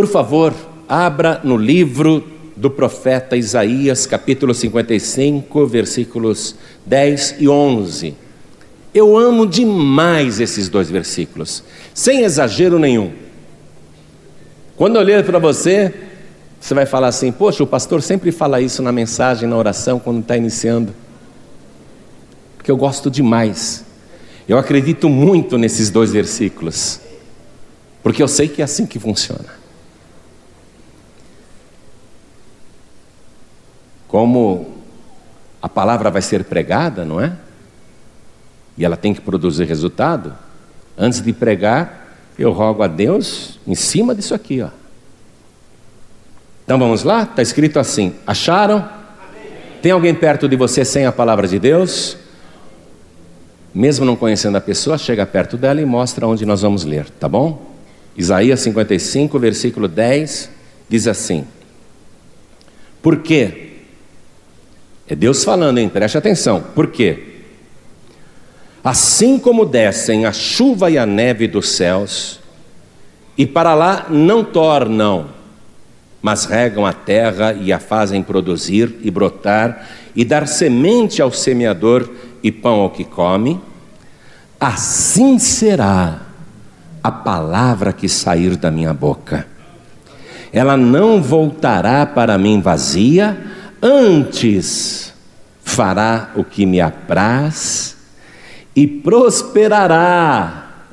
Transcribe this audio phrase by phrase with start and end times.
[0.00, 0.54] Por favor,
[0.88, 2.24] abra no livro
[2.56, 6.54] do profeta Isaías, capítulo 55, versículos
[6.86, 8.14] 10 e 11.
[8.94, 13.12] Eu amo demais esses dois versículos, sem exagero nenhum.
[14.74, 15.92] Quando eu ler para você,
[16.58, 20.20] você vai falar assim: Poxa, o pastor sempre fala isso na mensagem, na oração, quando
[20.20, 20.94] está iniciando.
[22.56, 23.84] Porque eu gosto demais.
[24.48, 27.00] Eu acredito muito nesses dois versículos.
[28.02, 29.59] Porque eu sei que é assim que funciona.
[34.10, 34.66] Como
[35.62, 37.32] a palavra vai ser pregada, não é?
[38.76, 40.34] E ela tem que produzir resultado.
[40.98, 44.70] Antes de pregar, eu rogo a Deus em cima disso aqui, ó.
[46.64, 47.22] Então vamos lá?
[47.22, 48.88] Está escrito assim: acharam?
[49.80, 52.16] Tem alguém perto de você sem a palavra de Deus?
[53.72, 57.28] Mesmo não conhecendo a pessoa, chega perto dela e mostra onde nós vamos ler, tá
[57.28, 57.70] bom?
[58.16, 60.50] Isaías 55, versículo 10,
[60.88, 61.46] diz assim:
[63.00, 63.69] Por quê?
[65.10, 65.88] É Deus falando, hein?
[65.88, 66.62] Preste atenção.
[66.72, 67.24] Por quê?
[68.82, 72.38] Assim como descem a chuva e a neve dos céus,
[73.36, 75.26] e para lá não tornam,
[76.22, 82.08] mas regam a terra e a fazem produzir e brotar, e dar semente ao semeador
[82.40, 83.60] e pão ao que come,
[84.60, 86.20] assim será
[87.02, 89.46] a palavra que sair da minha boca.
[90.52, 93.36] Ela não voltará para mim vazia,
[93.82, 95.12] antes
[95.62, 97.96] fará o que me apraz
[98.74, 100.84] e prosperará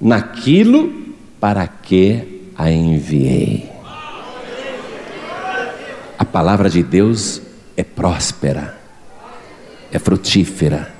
[0.00, 3.70] naquilo para que a enviei.
[6.18, 7.40] A palavra de Deus
[7.76, 8.78] é próspera,
[9.90, 10.92] é frutífera,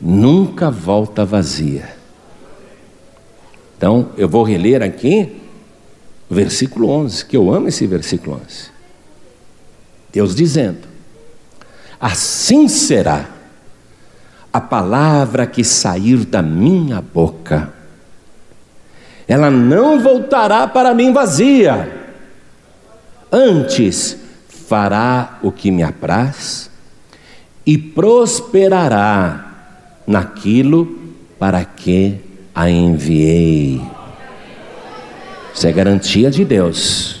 [0.00, 1.96] nunca volta vazia.
[3.76, 5.40] Então, eu vou reler aqui
[6.28, 8.79] o versículo 11, que eu amo esse versículo 11.
[10.12, 10.88] Deus dizendo:
[12.00, 13.28] Assim será
[14.52, 17.72] a palavra que sair da minha boca,
[19.28, 22.16] ela não voltará para mim vazia,
[23.30, 24.16] antes
[24.48, 26.70] fará o que me apraz
[27.64, 29.46] e prosperará
[30.06, 30.98] naquilo
[31.38, 32.18] para que
[32.54, 33.80] a enviei.
[35.54, 37.19] Isso é garantia de Deus.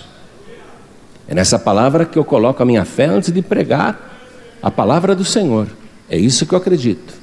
[1.30, 5.24] É nessa palavra que eu coloco a minha fé antes de pregar a palavra do
[5.24, 5.68] Senhor.
[6.08, 7.14] É isso que eu acredito.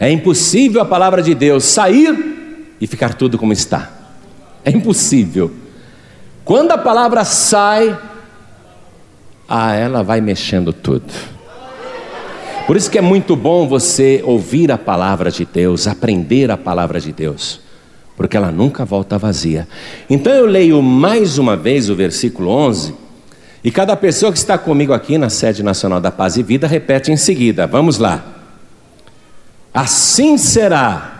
[0.00, 3.92] É impossível a palavra de Deus sair e ficar tudo como está.
[4.64, 5.52] É impossível.
[6.44, 7.96] Quando a palavra sai,
[9.48, 11.06] ah, ela vai mexendo tudo.
[12.66, 16.98] Por isso que é muito bom você ouvir a palavra de Deus, aprender a palavra
[16.98, 17.60] de Deus,
[18.16, 19.68] porque ela nunca volta vazia.
[20.10, 23.01] Então eu leio mais uma vez o versículo 11
[23.64, 27.12] e cada pessoa que está comigo aqui na sede nacional da Paz e Vida repete
[27.12, 27.66] em seguida.
[27.66, 28.20] Vamos lá.
[29.72, 31.12] Assim será.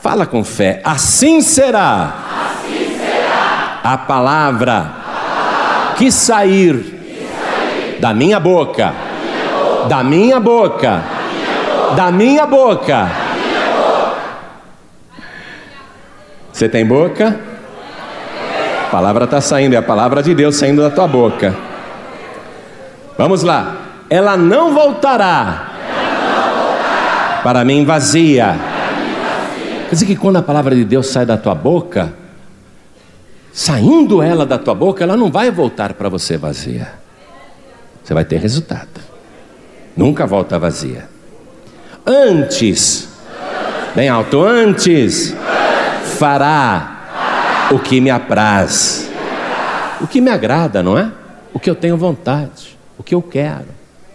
[0.00, 0.80] Fala com fé.
[0.82, 2.14] Assim será.
[2.50, 3.80] Assim será.
[3.84, 8.94] A palavra, A palavra que, sair que sair da minha boca.
[9.88, 11.04] Da minha boca.
[11.94, 13.10] Da minha boca.
[16.50, 17.53] Você tem boca?
[18.84, 21.54] A palavra está saindo, é a palavra de Deus saindo da tua boca.
[23.18, 23.76] Vamos lá.
[24.08, 25.70] Ela não voltará,
[27.42, 28.56] para mim vazia.
[29.88, 32.12] Quer dizer que quando a palavra de Deus sai da tua boca,
[33.52, 36.92] saindo ela da tua boca, ela não vai voltar para você vazia.
[38.02, 39.00] Você vai ter resultado.
[39.96, 41.08] Nunca volta vazia.
[42.06, 43.08] Antes,
[43.94, 45.34] bem alto, antes,
[46.18, 46.93] fará
[47.74, 49.10] o que me apraz,
[50.00, 51.10] o que me agrada, não é?
[51.52, 53.66] O que eu tenho vontade, o que eu quero,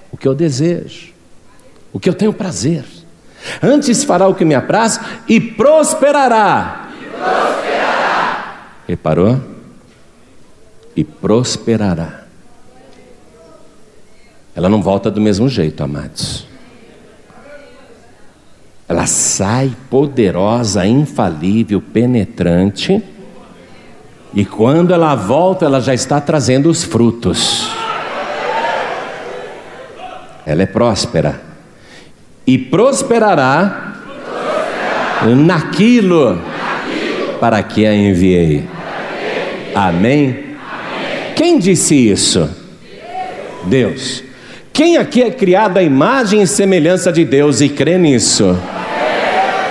[0.09, 1.11] o que eu desejo,
[1.91, 2.85] o que eu tenho prazer.
[3.61, 4.97] Antes fará o que me apraz
[5.27, 6.87] e prosperará.
[6.89, 8.57] E prosperará.
[8.87, 9.41] Reparou?
[10.95, 12.23] E prosperará.
[14.55, 16.47] Ela não volta do mesmo jeito, amados.
[18.87, 23.18] Ela sai poderosa, infalível, penetrante
[24.33, 27.69] e quando ela volta, ela já está trazendo os frutos.
[30.45, 31.41] Ela é próspera.
[32.45, 33.93] E prosperará,
[35.35, 36.39] naquilo,
[37.39, 38.65] para que a enviei.
[39.73, 40.55] Amém?
[41.35, 42.49] Quem disse isso?
[43.65, 44.23] Deus.
[44.71, 48.57] Quem aqui é criado à imagem e semelhança de Deus e crê nisso?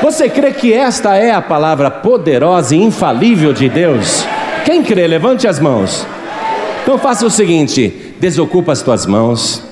[0.03, 4.28] Você crê que esta é a palavra poderosa e infalível de Deus?
[4.65, 6.07] Quem crê, levante as mãos.
[6.83, 9.63] Então faça o seguinte: desocupa as tuas mãos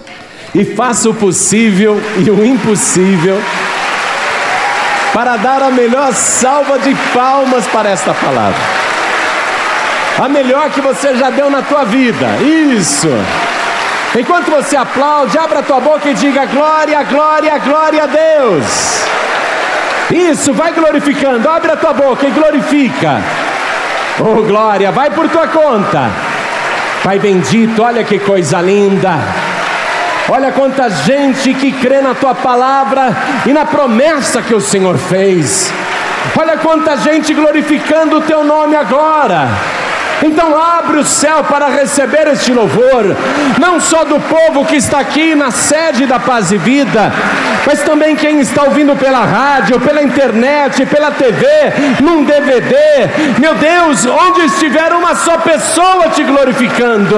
[0.54, 3.40] e faça o possível e o impossível
[5.12, 8.60] para dar a melhor salva de palmas para esta palavra.
[10.18, 12.26] A melhor que você já deu na tua vida.
[12.42, 13.08] Isso.
[14.18, 19.04] Enquanto você aplaude, abra tua boca e diga glória, glória, glória a Deus.
[20.10, 23.22] Isso, vai glorificando, abre a tua boca e glorifica.
[24.18, 26.10] Oh glória, vai por tua conta.
[27.04, 29.14] Pai bendito, olha que coisa linda.
[30.28, 33.14] Olha quanta gente que crê na tua palavra
[33.46, 35.72] e na promessa que o Senhor fez.
[36.36, 39.48] Olha quanta gente glorificando o teu nome agora.
[40.22, 43.14] Então abre o céu para receber este louvor,
[43.60, 47.12] não só do povo que está aqui na sede da Paz e Vida,
[47.66, 51.46] mas também quem está ouvindo pela rádio, pela internet, pela TV,
[52.02, 52.76] num DVD.
[53.38, 57.16] Meu Deus, onde estiver uma só pessoa te glorificando,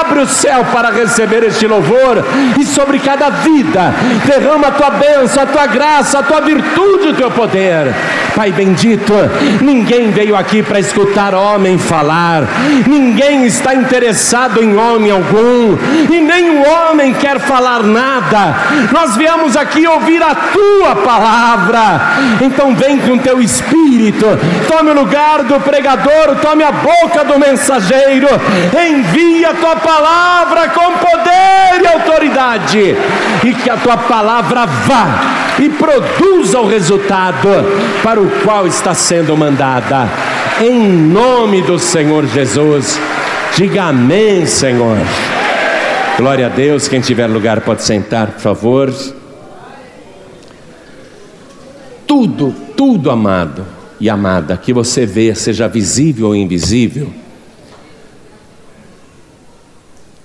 [0.00, 2.24] abre o céu para receber este louvor
[2.58, 3.94] e sobre cada vida
[4.26, 7.94] derrama a tua bênção, a tua graça, a tua virtude, o teu poder.
[8.34, 9.12] Pai bendito,
[9.60, 12.44] ninguém veio aqui para escutar homem falar,
[12.86, 15.76] ninguém está interessado em homem algum,
[16.08, 18.56] e o homem quer falar nada.
[18.92, 22.00] Nós viemos aqui ouvir a tua palavra,
[22.40, 24.26] então vem com teu espírito,
[24.68, 28.28] tome o lugar do pregador, tome a boca do mensageiro,
[28.88, 32.96] envia a tua palavra com poder e autoridade,
[33.44, 37.48] e que a tua palavra vá e produza o resultado
[38.02, 40.08] para o qual está sendo mandada.
[40.60, 42.98] Em nome do Senhor Jesus,
[43.56, 44.98] diga amém, Senhor.
[46.16, 46.88] Glória a Deus.
[46.88, 48.92] Quem tiver lugar pode sentar, por favor.
[52.20, 53.66] Tudo, tudo, amado
[53.98, 57.10] e amada, que você vê, seja visível ou invisível,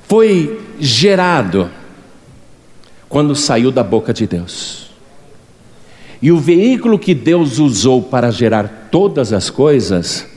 [0.05, 1.71] foi gerado
[3.07, 4.91] quando saiu da boca de Deus.
[6.21, 10.27] E o veículo que Deus usou para gerar todas as coisas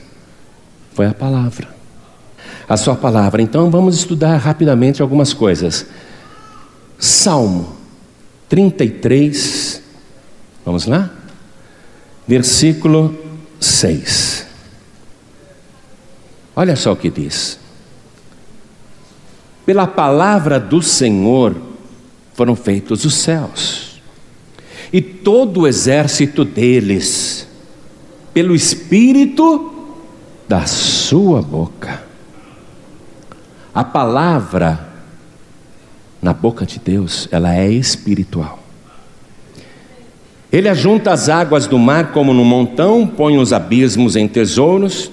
[0.95, 1.67] foi a palavra.
[2.69, 3.43] A sua palavra.
[3.43, 5.87] Então vamos estudar rapidamente algumas coisas.
[7.01, 7.75] Salmo
[8.49, 9.83] 33,
[10.65, 11.18] vamos lá?
[12.29, 13.17] Versículo
[13.59, 14.47] 6.
[16.55, 17.59] Olha só o que diz.
[19.65, 21.57] Pela palavra do Senhor
[22.35, 24.01] foram feitos os céus
[24.93, 27.49] e todo o exército deles,
[28.33, 29.97] pelo Espírito
[30.47, 32.03] da sua boca.
[33.75, 34.89] A palavra
[36.21, 38.58] na boca de Deus, ela é espiritual.
[40.53, 45.11] Ele ajunta as águas do mar como no montão, põe os abismos em tesouros.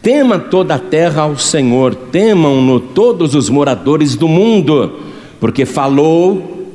[0.00, 5.00] Tema toda a terra ao Senhor, temam-no todos os moradores do mundo,
[5.38, 6.66] porque falou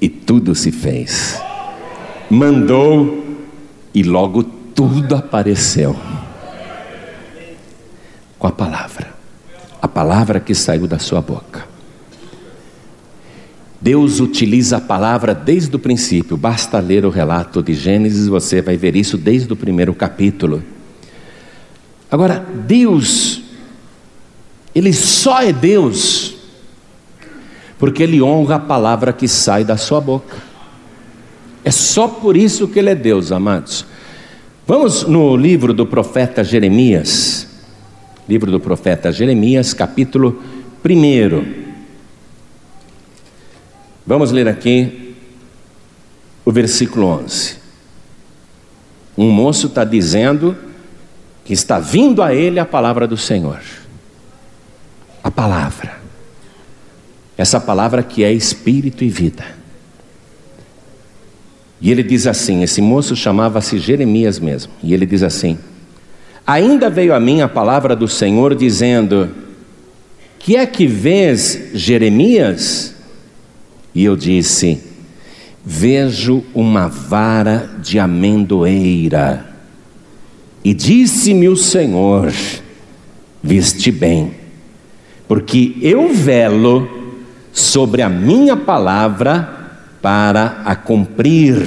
[0.00, 1.40] e tudo se fez
[2.30, 3.24] mandou
[3.94, 5.96] e logo tudo apareceu.
[8.38, 9.14] Com a palavra,
[9.80, 11.66] a palavra que saiu da sua boca.
[13.80, 18.76] Deus utiliza a palavra desde o princípio, basta ler o relato de Gênesis, você vai
[18.76, 20.62] ver isso desde o primeiro capítulo.
[22.10, 23.42] Agora, Deus,
[24.74, 26.34] Ele só é Deus,
[27.78, 30.48] porque Ele honra a palavra que sai da sua boca.
[31.64, 33.84] É só por isso que ele é Deus, amados.
[34.66, 37.46] Vamos no livro do profeta Jeremias.
[38.28, 40.42] Livro do profeta Jeremias, capítulo
[40.82, 41.67] 1.
[44.08, 45.14] Vamos ler aqui
[46.42, 47.56] o versículo 11.
[49.18, 50.56] Um moço está dizendo
[51.44, 53.60] que está vindo a ele a palavra do Senhor.
[55.22, 55.98] A palavra.
[57.36, 59.44] Essa palavra que é espírito e vida.
[61.78, 64.72] E ele diz assim: esse moço chamava-se Jeremias mesmo.
[64.82, 65.58] E ele diz assim:
[66.46, 69.28] Ainda veio a mim a palavra do Senhor dizendo:
[70.38, 72.96] Que é que vês, Jeremias?
[73.98, 74.80] E eu disse:
[75.64, 79.44] Vejo uma vara de amendoeira.
[80.62, 82.32] E disse-me o Senhor:
[83.42, 84.34] Viste bem,
[85.26, 86.88] porque eu velo
[87.52, 91.66] sobre a minha palavra para a cumprir.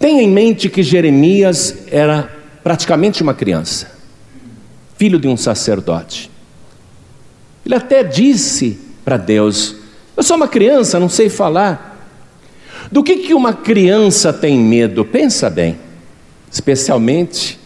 [0.00, 2.28] Tenha em mente que Jeremias era
[2.64, 4.00] praticamente uma criança,
[4.98, 6.28] filho de um sacerdote.
[7.64, 9.80] Ele até disse para Deus:
[10.16, 11.92] Eu sou uma criança, não sei falar.
[12.90, 15.04] Do que, que uma criança tem medo?
[15.04, 15.78] Pensa bem,
[16.50, 17.58] especialmente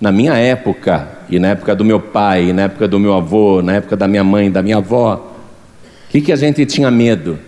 [0.00, 3.74] na minha época, e na época do meu pai, na época do meu avô, na
[3.74, 5.34] época da minha mãe, da minha avó.
[6.08, 7.38] O que, que a gente tinha medo?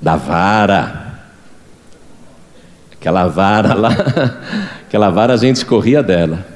[0.00, 1.02] Da vara.
[2.92, 3.90] Aquela vara lá,
[4.86, 6.46] aquela vara a gente corria dela.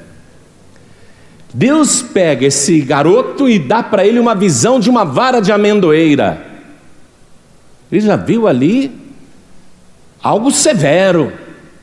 [1.53, 6.45] Deus pega esse garoto e dá para ele uma visão de uma vara de amendoeira.
[7.91, 8.91] Ele já viu ali
[10.21, 11.31] algo severo,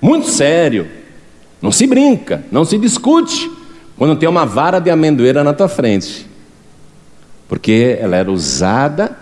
[0.01, 0.87] muito sério.
[1.63, 3.51] Não se brinca, não se discute
[3.97, 6.29] quando tem uma vara de amendoeira na tua frente.
[7.49, 9.17] Porque ela era usada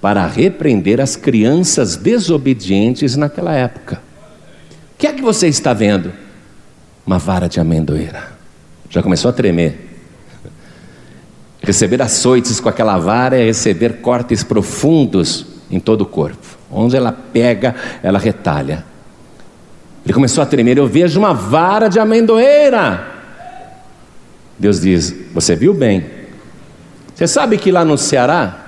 [0.00, 4.00] para repreender as crianças desobedientes naquela época.
[4.94, 6.12] O que é que você está vendo?
[7.04, 8.32] Uma vara de amendoeira.
[8.88, 9.86] Já começou a tremer.
[11.60, 16.58] Receber açoites com aquela vara é receber cortes profundos em todo o corpo.
[16.70, 18.84] Onde ela pega, ela retalha.
[20.04, 20.78] Ele começou a tremer.
[20.78, 23.06] Eu vejo uma vara de amendoeira.
[24.58, 26.04] Deus diz: Você viu bem?
[27.14, 28.66] Você sabe que lá no Ceará,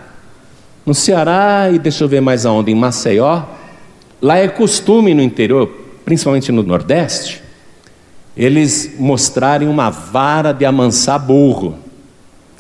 [0.85, 3.43] no Ceará e deixa eu ver mais aonde, em Maceió,
[4.21, 5.69] lá é costume no interior,
[6.05, 7.43] principalmente no Nordeste,
[8.37, 11.79] eles mostrarem uma vara de amansar burro.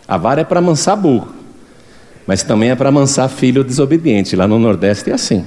[0.06, 1.28] A vara é para amansar burro,
[2.30, 4.36] mas também é para amansar filho desobediente.
[4.36, 5.44] Lá no Nordeste é assim.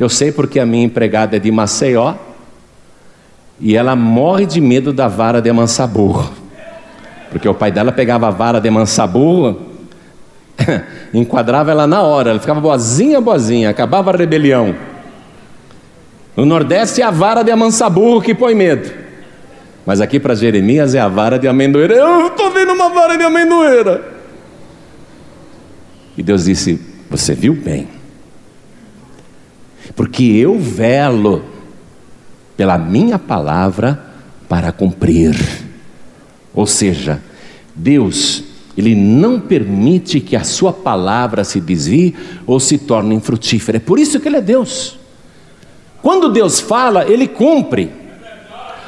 [0.00, 2.14] Eu sei porque a minha empregada é de Maceió
[3.60, 6.28] e ela morre de medo da vara de amansar burro.
[7.30, 9.60] Porque o pai dela pegava a vara de amansar burro,
[11.14, 14.74] enquadrava ela na hora, ela ficava boazinha, boazinha, acabava a rebelião.
[16.36, 18.90] No Nordeste é a vara de amansar burro que põe medo.
[19.86, 21.94] Mas aqui para Jeremias é a vara de amendoeira.
[21.94, 24.13] Eu estou vendo uma vara de amendoeira.
[26.16, 26.80] E Deus disse:
[27.10, 27.88] Você viu bem,
[29.94, 31.44] porque eu velo
[32.56, 34.12] pela minha palavra
[34.48, 35.34] para cumprir.
[36.54, 37.20] Ou seja,
[37.74, 38.44] Deus,
[38.76, 42.14] Ele não permite que a Sua palavra se desvie
[42.46, 43.78] ou se torne infrutífera.
[43.78, 44.98] É por isso que Ele é Deus.
[46.00, 47.90] Quando Deus fala, Ele cumpre.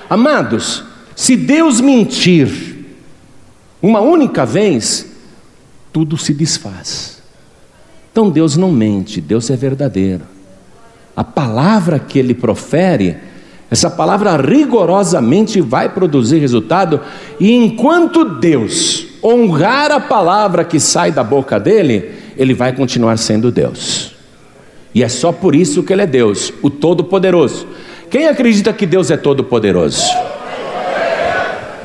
[0.08, 0.84] Amados,
[1.16, 2.76] se Deus mentir
[3.82, 5.06] uma única vez,
[5.92, 7.15] tudo se desfaz.
[8.16, 10.22] Então Deus não mente, Deus é verdadeiro.
[11.14, 13.18] A palavra que ele profere,
[13.70, 16.98] essa palavra rigorosamente vai produzir resultado,
[17.38, 23.52] e enquanto Deus honrar a palavra que sai da boca dele, ele vai continuar sendo
[23.52, 24.14] Deus.
[24.94, 27.66] E é só por isso que ele é Deus, o Todo-Poderoso.
[28.08, 30.00] Quem acredita que Deus é todo-poderoso?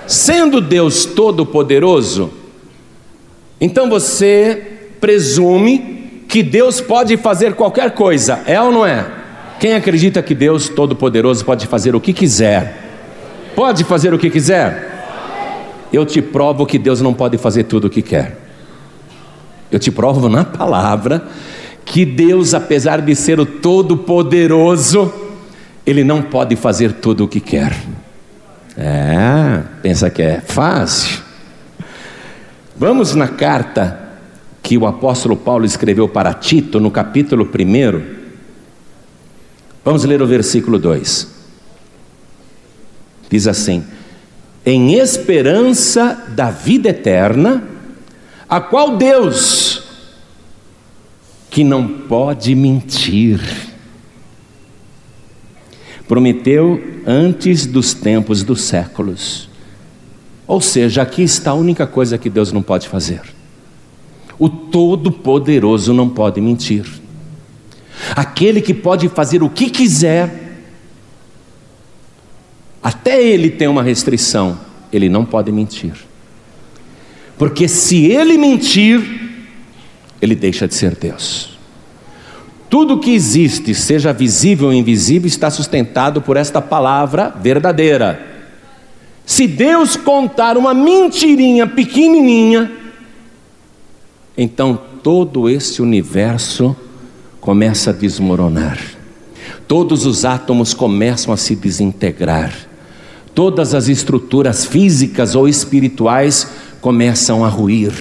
[0.08, 2.32] Sendo Deus todo-poderoso,
[3.60, 6.00] então você presume
[6.32, 9.06] que Deus pode fazer qualquer coisa, é ou não é?
[9.60, 13.52] Quem acredita que Deus todo-poderoso pode fazer o que quiser?
[13.54, 15.90] Pode fazer o que quiser?
[15.92, 18.38] Eu te provo que Deus não pode fazer tudo o que quer.
[19.70, 21.22] Eu te provo na palavra
[21.84, 25.14] que Deus, apesar de ser o todo-poderoso,
[25.86, 27.76] Ele não pode fazer tudo o que quer.
[28.78, 31.20] É, pensa que é fácil.
[32.78, 34.01] Vamos na carta
[34.72, 38.02] que o apóstolo Paulo escreveu para Tito, no capítulo 1.
[39.84, 41.28] Vamos ler o versículo 2.
[43.30, 43.84] Diz assim:
[44.66, 47.62] Em esperança da vida eterna,
[48.48, 49.84] a qual Deus,
[51.50, 53.42] que não pode mentir,
[56.08, 59.50] prometeu antes dos tempos dos séculos.
[60.48, 63.41] Ou seja, aqui está a única coisa que Deus não pode fazer.
[64.42, 66.84] O Todo-Poderoso não pode mentir.
[68.16, 70.64] Aquele que pode fazer o que quiser,
[72.82, 74.58] até ele tem uma restrição:
[74.92, 75.94] ele não pode mentir.
[77.38, 79.30] Porque se ele mentir,
[80.20, 81.56] ele deixa de ser Deus.
[82.68, 88.20] Tudo que existe, seja visível ou invisível, está sustentado por esta palavra verdadeira.
[89.24, 92.81] Se Deus contar uma mentirinha pequenininha,
[94.38, 96.76] então todo esse universo
[97.40, 98.80] começa a desmoronar.
[99.68, 102.54] Todos os átomos começam a se desintegrar.
[103.34, 106.48] Todas as estruturas físicas ou espirituais
[106.82, 107.94] começam a ruir.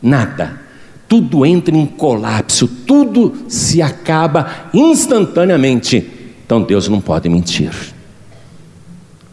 [0.00, 0.68] Nada
[1.08, 6.06] tudo entra em colapso, tudo se acaba instantaneamente.
[6.44, 7.72] Então Deus não pode mentir.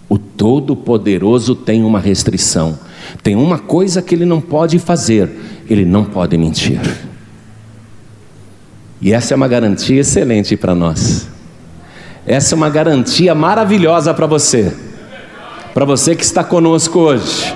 [0.07, 2.79] O Todo-Poderoso tem uma restrição,
[3.21, 5.29] tem uma coisa que ele não pode fazer:
[5.69, 6.81] ele não pode mentir.
[9.01, 11.27] E essa é uma garantia excelente para nós.
[12.25, 14.75] Essa é uma garantia maravilhosa para você,
[15.73, 17.53] para você que está conosco hoje.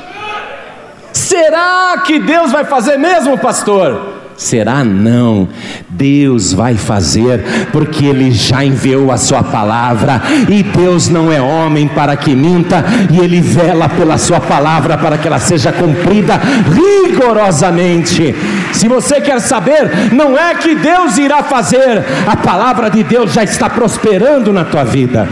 [1.11, 4.18] Será que Deus vai fazer mesmo, pastor?
[4.39, 5.49] Será não?
[5.89, 11.89] Deus vai fazer, porque Ele já enviou a Sua palavra, e Deus não é homem
[11.89, 16.39] para que minta, e Ele vela pela Sua palavra para que ela seja cumprida
[16.73, 18.33] rigorosamente.
[18.71, 23.43] Se você quer saber, não é que Deus irá fazer, a palavra de Deus já
[23.43, 25.27] está prosperando na tua vida,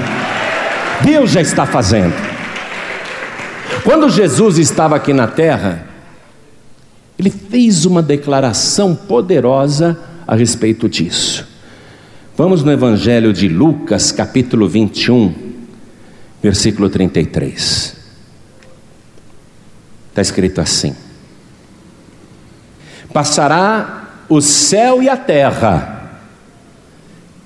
[1.01, 2.13] Deus já está fazendo.
[3.85, 5.87] Quando Jesus estava aqui na terra,
[7.17, 9.97] ele fez uma declaração poderosa
[10.27, 11.47] a respeito disso.
[12.36, 15.33] Vamos no Evangelho de Lucas, capítulo 21,
[16.43, 17.95] versículo 33.
[20.09, 20.95] Está escrito assim:
[23.12, 26.21] Passará o céu e a terra,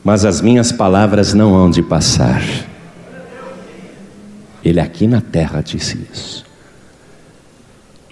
[0.03, 2.41] mas as minhas palavras não hão de passar.
[4.63, 6.50] Ele aqui na terra disse isso.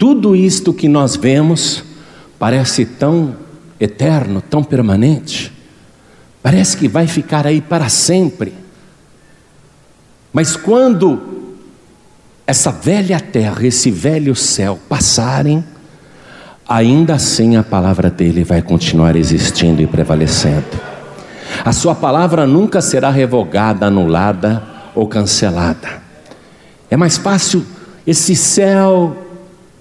[0.00, 1.84] Tudo isto que nós vemos
[2.38, 3.36] parece tão
[3.78, 5.52] eterno, tão permanente,
[6.42, 8.54] parece que vai ficar aí para sempre.
[10.32, 11.20] Mas quando
[12.46, 15.62] essa velha terra, esse velho céu passarem,
[16.66, 20.80] ainda assim a palavra dele vai continuar existindo e prevalecendo.
[21.62, 24.62] A sua palavra nunca será revogada, anulada
[24.94, 26.00] ou cancelada.
[26.90, 27.62] É mais fácil
[28.06, 29.26] esse céu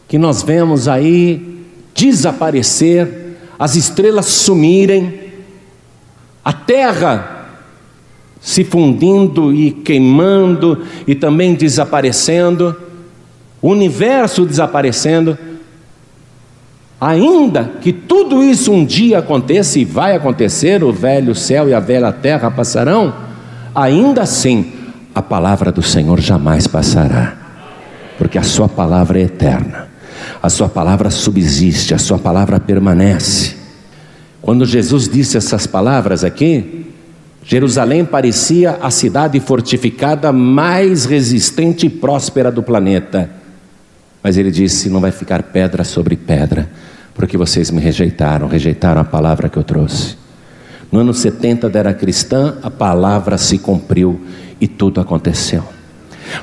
[0.09, 1.63] que nós vemos aí
[1.93, 5.19] desaparecer, as estrelas sumirem,
[6.43, 7.47] a terra
[8.41, 12.75] se fundindo e queimando e também desaparecendo,
[13.61, 15.37] o universo desaparecendo,
[16.99, 21.79] ainda que tudo isso um dia aconteça e vai acontecer, o velho céu e a
[21.79, 23.13] velha terra passarão,
[23.75, 24.73] ainda assim
[25.13, 27.35] a palavra do Senhor jamais passará,
[28.17, 29.88] porque a sua palavra é eterna
[30.41, 33.55] a sua palavra subsiste, a sua palavra permanece.
[34.41, 36.87] Quando Jesus disse essas palavras aqui,
[37.43, 43.29] Jerusalém parecia a cidade fortificada mais resistente e próspera do planeta.
[44.23, 46.69] Mas ele disse: não vai ficar pedra sobre pedra,
[47.15, 50.17] porque vocês me rejeitaram, rejeitaram a palavra que eu trouxe.
[50.91, 54.19] No ano 70 da era cristã, a palavra se cumpriu
[54.59, 55.63] e tudo aconteceu.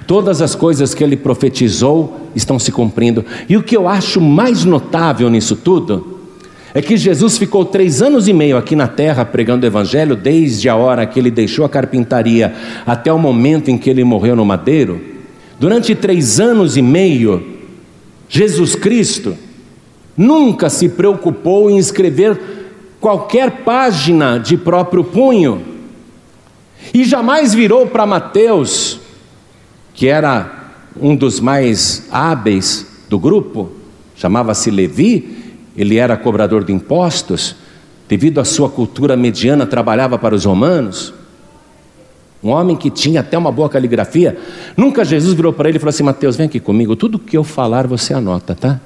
[0.07, 3.25] Todas as coisas que ele profetizou estão se cumprindo.
[3.49, 6.16] E o que eu acho mais notável nisso tudo
[6.75, 10.68] é que Jesus ficou três anos e meio aqui na terra pregando o Evangelho, desde
[10.68, 12.55] a hora que ele deixou a carpintaria
[12.87, 15.01] até o momento em que ele morreu no madeiro.
[15.59, 17.42] Durante três anos e meio,
[18.29, 19.35] Jesus Cristo
[20.14, 22.38] nunca se preocupou em escrever
[23.01, 25.62] qualquer página de próprio punho
[26.92, 29.01] e jamais virou para Mateus
[29.96, 33.72] que era um dos mais hábeis do grupo,
[34.14, 37.56] chamava-se Levi, ele era cobrador de impostos,
[38.06, 41.14] devido à sua cultura mediana, trabalhava para os romanos.
[42.44, 44.38] Um homem que tinha até uma boa caligrafia.
[44.76, 47.42] Nunca Jesus virou para ele e falou assim: Mateus, vem aqui comigo, tudo que eu
[47.42, 48.80] falar você anota, tá?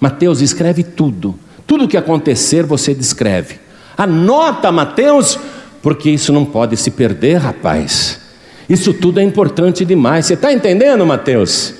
[0.00, 1.36] Mateus, escreve tudo.
[1.66, 3.58] Tudo que acontecer você descreve.
[3.96, 5.38] Anota, Mateus,
[5.80, 8.25] porque isso não pode se perder, rapaz.
[8.68, 10.26] Isso tudo é importante demais.
[10.26, 11.74] Você está entendendo, Mateus?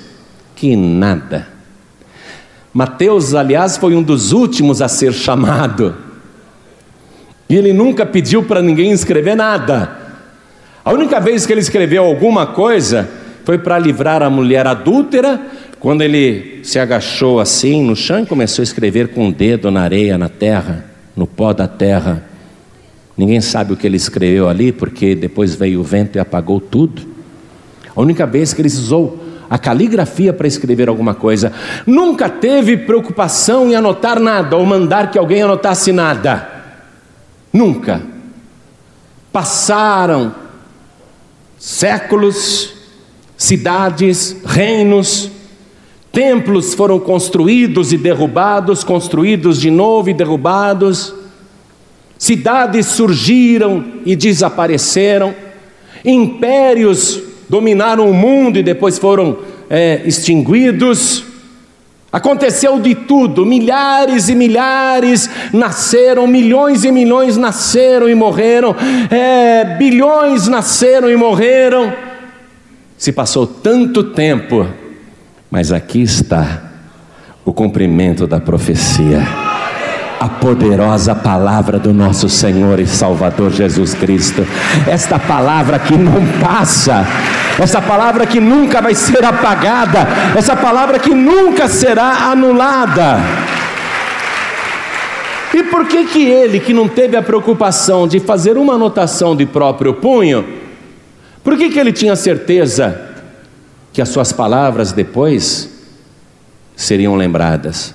[0.55, 1.49] Que nada.
[2.73, 5.97] Mateus, aliás, foi um dos últimos a ser chamado.
[7.49, 10.07] E ele nunca pediu para ninguém escrever nada.
[10.85, 13.09] A única vez que ele escreveu alguma coisa
[13.45, 15.41] foi para livrar a mulher adúltera,
[15.81, 19.83] quando ele se agachou assim no chão e começou a escrever com o dedo na
[19.83, 22.25] areia, na terra, no pó da terra.
[23.17, 27.03] Ninguém sabe o que ele escreveu ali, porque depois veio o vento e apagou tudo.
[27.95, 31.53] A única vez que ele usou a caligrafia para escrever alguma coisa,
[31.87, 36.47] nunca teve preocupação em anotar nada ou mandar que alguém anotasse nada.
[37.53, 38.03] Nunca.
[39.33, 40.35] Passaram
[41.57, 42.75] séculos,
[43.37, 45.31] cidades, reinos,
[46.13, 51.15] templos foram construídos e derrubados, construídos de novo e derrubados
[52.19, 55.35] Cidades surgiram e desapareceram,
[56.05, 61.25] impérios dominaram o mundo e depois foram é, extinguidos.
[62.11, 68.75] Aconteceu de tudo, milhares e milhares nasceram, milhões e milhões nasceram e morreram,
[69.11, 71.93] é, bilhões nasceram e morreram.
[72.97, 74.67] Se passou tanto tempo,
[75.51, 76.73] mas aqui está
[77.45, 79.46] o cumprimento da profecia.
[80.27, 84.45] A poderosa palavra do nosso Senhor e Salvador Jesus Cristo.
[84.85, 87.07] Esta palavra que não passa,
[87.61, 90.01] essa palavra que nunca vai ser apagada,
[90.37, 93.21] essa palavra que nunca será anulada.
[95.55, 99.47] E por que que ele, que não teve a preocupação de fazer uma anotação de
[99.47, 100.45] próprio punho,
[101.45, 103.01] por que que ele tinha certeza
[103.93, 105.71] que as suas palavras depois
[106.75, 107.95] seriam lembradas?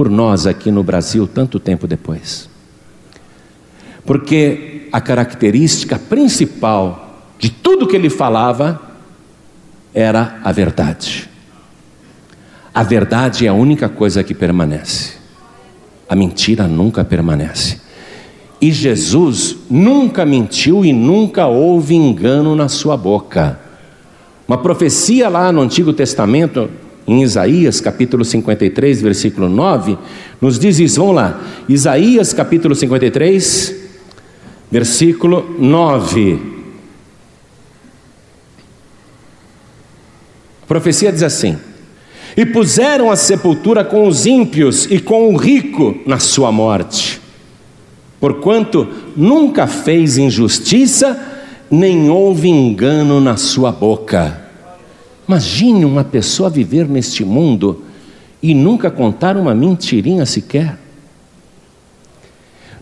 [0.00, 2.48] Por nós aqui no Brasil, tanto tempo depois.
[4.06, 8.80] Porque a característica principal de tudo que ele falava
[9.92, 11.28] era a verdade.
[12.72, 15.18] A verdade é a única coisa que permanece.
[16.08, 17.82] A mentira nunca permanece.
[18.58, 23.60] E Jesus nunca mentiu e nunca houve engano na sua boca.
[24.48, 26.70] Uma profecia lá no Antigo Testamento,
[27.10, 29.98] em Isaías capítulo 53, versículo 9,
[30.40, 31.00] nos diz isso.
[31.00, 31.40] Vamos lá.
[31.68, 33.74] Isaías capítulo 53,
[34.70, 36.38] versículo 9.
[40.62, 41.58] A profecia diz assim:
[42.36, 47.20] e puseram a sepultura com os ímpios e com o rico na sua morte.
[48.20, 51.20] Porquanto nunca fez injustiça,
[51.68, 54.39] nem houve engano na sua boca.
[55.30, 57.84] Imagine uma pessoa viver neste mundo
[58.42, 60.76] e nunca contar uma mentirinha sequer.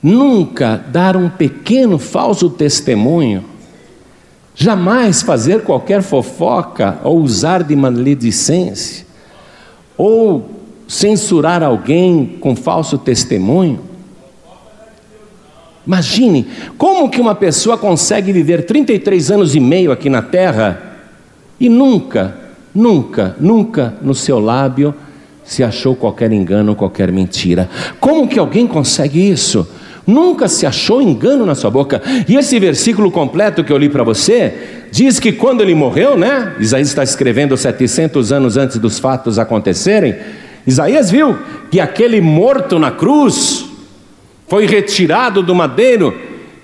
[0.03, 3.45] Nunca dar um pequeno falso testemunho.
[4.55, 9.05] Jamais fazer qualquer fofoca ou usar de maledicência
[9.95, 10.51] ou
[10.89, 13.81] censurar alguém com falso testemunho.
[15.87, 16.47] Imagine
[16.79, 20.88] como que uma pessoa consegue viver 33 anos e meio aqui na terra
[21.61, 22.37] e nunca,
[22.75, 24.95] nunca, nunca no seu lábio
[25.45, 27.69] se achou qualquer engano, qualquer mentira.
[27.99, 29.67] Como que alguém consegue isso?
[30.07, 32.01] Nunca se achou engano na sua boca.
[32.29, 34.55] E esse versículo completo que eu li para você
[34.91, 36.55] diz que quando ele morreu, né?
[36.61, 40.15] Isaías está escrevendo 700 anos antes dos fatos acontecerem.
[40.67, 41.39] Isaías viu
[41.71, 43.67] que aquele morto na cruz
[44.47, 46.15] foi retirado do madeiro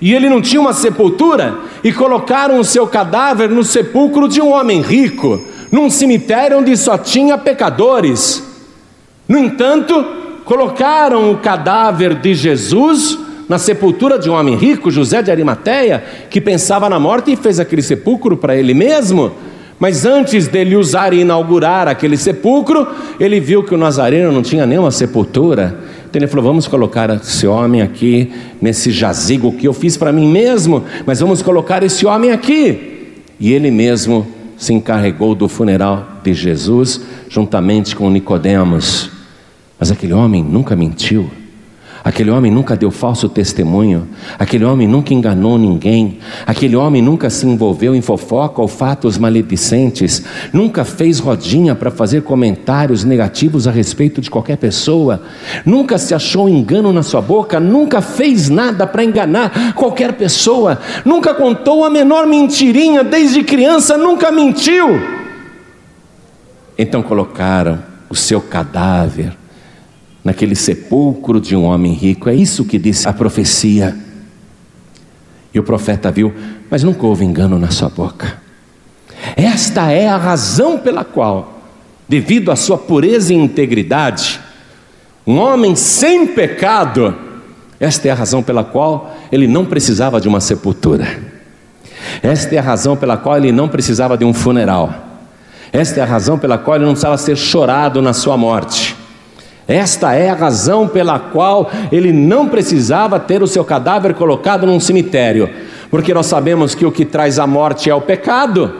[0.05, 4.53] e ele não tinha uma sepultura e colocaram o seu cadáver no sepulcro de um
[4.53, 8.45] homem rico, num cemitério onde só tinha pecadores.
[9.27, 10.05] No entanto,
[10.45, 16.39] colocaram o cadáver de Jesus na sepultura de um homem rico, José de Arimateia, que
[16.39, 19.33] pensava na morte e fez aquele sepulcro para ele mesmo.
[19.79, 22.87] Mas antes dele usar e inaugurar aquele sepulcro,
[23.19, 25.79] ele viu que o Nazareno não tinha nenhuma sepultura.
[26.15, 28.31] Então ele falou: Vamos colocar esse homem aqui,
[28.63, 33.15] nesse jazigo que eu fiz para mim mesmo, mas vamos colocar esse homem aqui.
[33.41, 34.25] E ele mesmo
[34.57, 39.11] se encarregou do funeral de Jesus, juntamente com Nicodemos.
[39.77, 41.29] Mas aquele homem nunca mentiu.
[42.05, 44.07] Aquele homem nunca deu falso testemunho,
[44.39, 50.23] aquele homem nunca enganou ninguém, aquele homem nunca se envolveu em fofoca ou fatos maledicentes,
[50.53, 55.23] nunca fez rodinha para fazer comentários negativos a respeito de qualquer pessoa,
[55.65, 61.33] nunca se achou engano na sua boca, nunca fez nada para enganar qualquer pessoa, nunca
[61.33, 65.01] contou a menor mentirinha desde criança, nunca mentiu.
[66.77, 69.33] Então colocaram o seu cadáver
[70.25, 72.29] naquele sepulcro de um homem rico.
[72.29, 73.95] É isso que disse a profecia.
[75.53, 76.33] E o profeta viu,
[76.71, 78.43] mas nunca houve engano na sua boca.
[79.37, 81.63] Esta é a razão pela qual,
[82.09, 84.41] devido à sua pureza e integridade,
[85.27, 87.17] um homem sem pecado,
[87.79, 91.07] esta é a razão pela qual ele não precisava de uma sepultura.
[92.23, 94.93] Esta é a razão pela qual ele não precisava de um funeral.
[95.73, 98.94] Esta é a razão pela qual ele não precisava ser chorado na sua morte.
[99.67, 104.79] Esta é a razão pela qual ele não precisava ter o seu cadáver colocado num
[104.79, 105.49] cemitério,
[105.91, 108.75] porque nós sabemos que o que traz a morte é o pecado.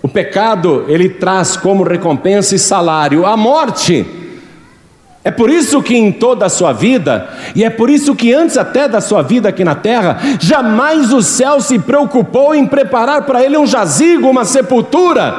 [0.00, 4.06] O pecado, ele traz como recompensa e salário a morte.
[5.22, 8.56] É por isso que em toda a sua vida, e é por isso que antes
[8.56, 13.42] até da sua vida aqui na terra, jamais o céu se preocupou em preparar para
[13.42, 15.34] ele um jazigo, uma sepultura,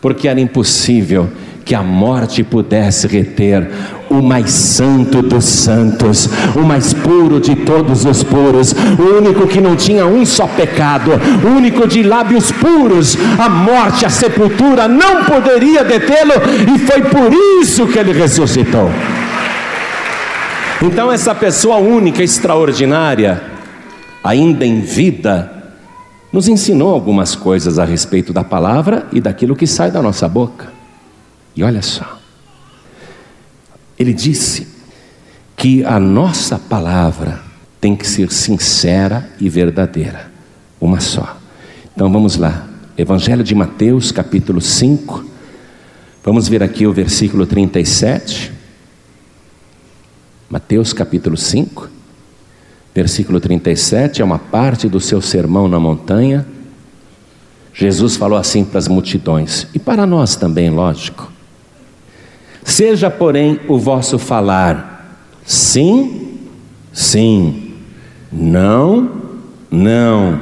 [0.00, 1.28] porque era impossível
[1.64, 3.68] que a morte pudesse reter
[4.10, 9.60] o mais santo dos santos, o mais puro de todos os puros, o único que
[9.60, 15.24] não tinha um só pecado, o único de lábios puros, a morte, a sepultura não
[15.24, 16.34] poderia detê-lo,
[16.74, 18.90] e foi por isso que ele ressuscitou.
[20.82, 23.40] Então, essa pessoa única, extraordinária,
[24.22, 25.50] ainda em vida,
[26.32, 30.81] nos ensinou algumas coisas a respeito da palavra e daquilo que sai da nossa boca.
[31.54, 32.18] E olha só,
[33.98, 34.66] ele disse
[35.56, 37.40] que a nossa palavra
[37.80, 40.30] tem que ser sincera e verdadeira,
[40.80, 41.36] uma só.
[41.94, 45.24] Então vamos lá, Evangelho de Mateus, capítulo 5,
[46.24, 48.52] vamos ver aqui o versículo 37.
[50.48, 51.88] Mateus, capítulo 5,
[52.94, 56.46] versículo 37, é uma parte do seu sermão na montanha.
[57.72, 61.31] Jesus falou assim para as multidões, e para nós também, lógico.
[62.64, 64.90] Seja, porém, o vosso falar
[65.44, 66.38] sim,
[66.92, 67.74] sim,
[68.32, 69.10] não,
[69.70, 70.40] não.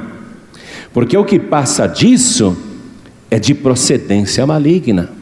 [0.92, 2.56] Porque o que passa disso
[3.30, 5.19] é de procedência maligna.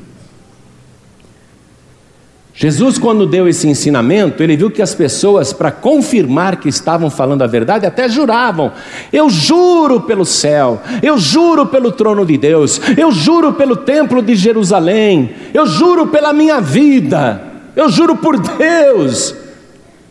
[2.60, 7.42] Jesus, quando deu esse ensinamento, ele viu que as pessoas, para confirmar que estavam falando
[7.42, 8.72] a verdade, até juravam:
[9.12, 14.34] Eu juro pelo céu, eu juro pelo trono de Deus, eu juro pelo templo de
[14.34, 17.40] Jerusalém, eu juro pela minha vida,
[17.76, 19.36] eu juro por Deus.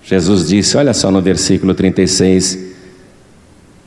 [0.01, 2.66] Jesus disse: Olha só no versículo 36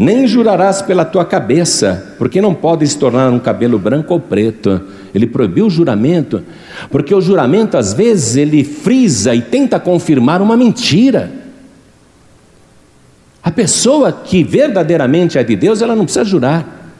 [0.01, 4.81] nem jurarás pela tua cabeça, porque não podes tornar um cabelo branco ou preto.
[5.15, 6.43] Ele proibiu o juramento,
[6.91, 11.31] porque o juramento às vezes ele frisa e tenta confirmar uma mentira.
[13.43, 16.95] A pessoa que verdadeiramente é de Deus, ela não precisa jurar.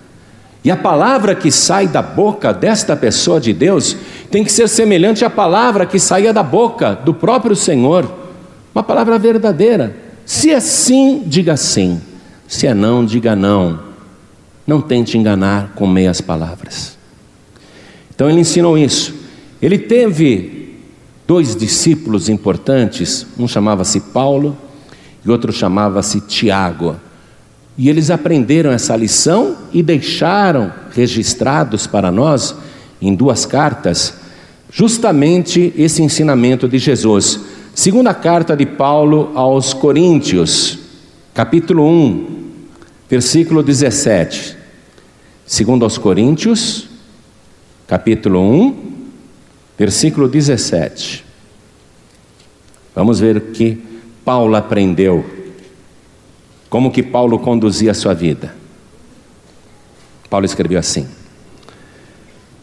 [0.63, 3.97] E a palavra que sai da boca desta pessoa de Deus
[4.31, 8.13] tem que ser semelhante à palavra que saía da boca do próprio Senhor,
[8.75, 9.97] uma palavra verdadeira.
[10.27, 12.10] Se é sim, diga sim.
[12.51, 13.79] Se é não, diga não.
[14.67, 16.99] Não tente enganar com meias palavras.
[18.13, 19.15] Então ele ensinou isso.
[19.63, 20.77] Ele teve
[21.29, 24.59] dois discípulos importantes, um chamava-se Paulo
[25.25, 26.97] e outro chamava-se Tiago.
[27.79, 32.57] E eles aprenderam essa lição e deixaram registrados para nós,
[33.01, 34.15] em duas cartas,
[34.73, 37.39] justamente esse ensinamento de Jesus.
[37.77, 40.81] Segunda carta de Paulo aos Coríntios,
[41.33, 42.40] capítulo 1,
[43.11, 44.57] versículo 17.
[45.45, 46.89] Segundo aos Coríntios,
[47.89, 48.77] capítulo 1,
[49.77, 51.25] versículo 17.
[52.95, 53.77] Vamos ver o que
[54.25, 55.25] Paulo aprendeu.
[56.69, 58.55] Como que Paulo conduzia a sua vida.
[60.29, 61.09] Paulo escreveu assim: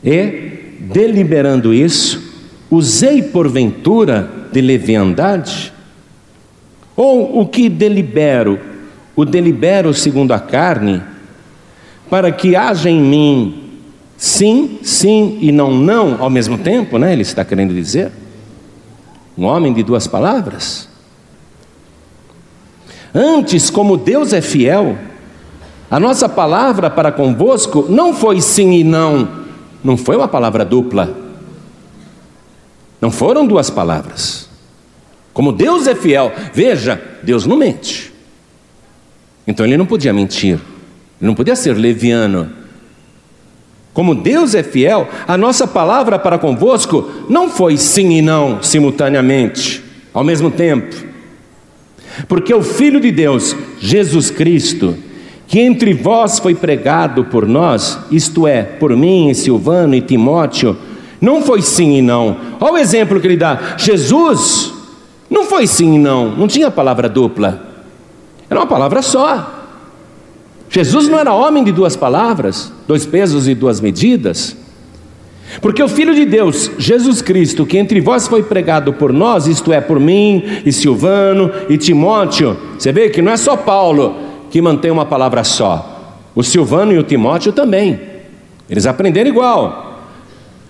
[0.02, 2.24] E, deliberando isso,
[2.72, 5.74] usei porventura de leviandade?
[6.96, 8.77] Ou o que delibero
[9.18, 11.02] o delibero segundo a carne,
[12.08, 13.64] para que haja em mim
[14.16, 17.14] sim, sim e não, não ao mesmo tempo, né?
[17.14, 18.12] Ele está querendo dizer.
[19.36, 20.88] Um homem de duas palavras.
[23.14, 24.96] Antes, como Deus é fiel,
[25.90, 29.28] a nossa palavra para convosco não foi sim e não,
[29.84, 31.16] não foi uma palavra dupla.
[33.02, 34.48] Não foram duas palavras.
[35.34, 38.17] Como Deus é fiel, veja, Deus não mente.
[39.48, 40.60] Então ele não podia mentir,
[41.20, 42.52] ele não podia ser leviano.
[43.94, 49.82] Como Deus é fiel, a nossa palavra para convosco não foi sim e não simultaneamente,
[50.14, 50.96] ao mesmo tempo.
[52.28, 54.96] Porque o Filho de Deus, Jesus Cristo,
[55.48, 60.78] que entre vós foi pregado por nós, isto é, por mim, Silvano e Timóteo,
[61.22, 62.38] não foi sim e não.
[62.60, 63.76] Olha o exemplo que ele dá.
[63.78, 64.74] Jesus
[65.30, 67.77] não foi sim e não, não tinha palavra dupla.
[68.50, 69.54] Era uma palavra só.
[70.70, 74.56] Jesus não era homem de duas palavras, dois pesos e duas medidas.
[75.62, 79.72] Porque o Filho de Deus, Jesus Cristo, que entre vós foi pregado por nós, isto
[79.72, 84.16] é, por mim, e Silvano, e Timóteo, você vê que não é só Paulo
[84.50, 88.00] que mantém uma palavra só, o Silvano e o Timóteo também,
[88.70, 90.02] eles aprenderam igual.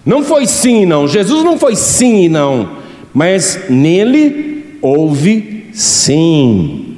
[0.05, 2.69] Não foi sim e não, Jesus não foi sim e não,
[3.13, 6.96] mas nele houve sim.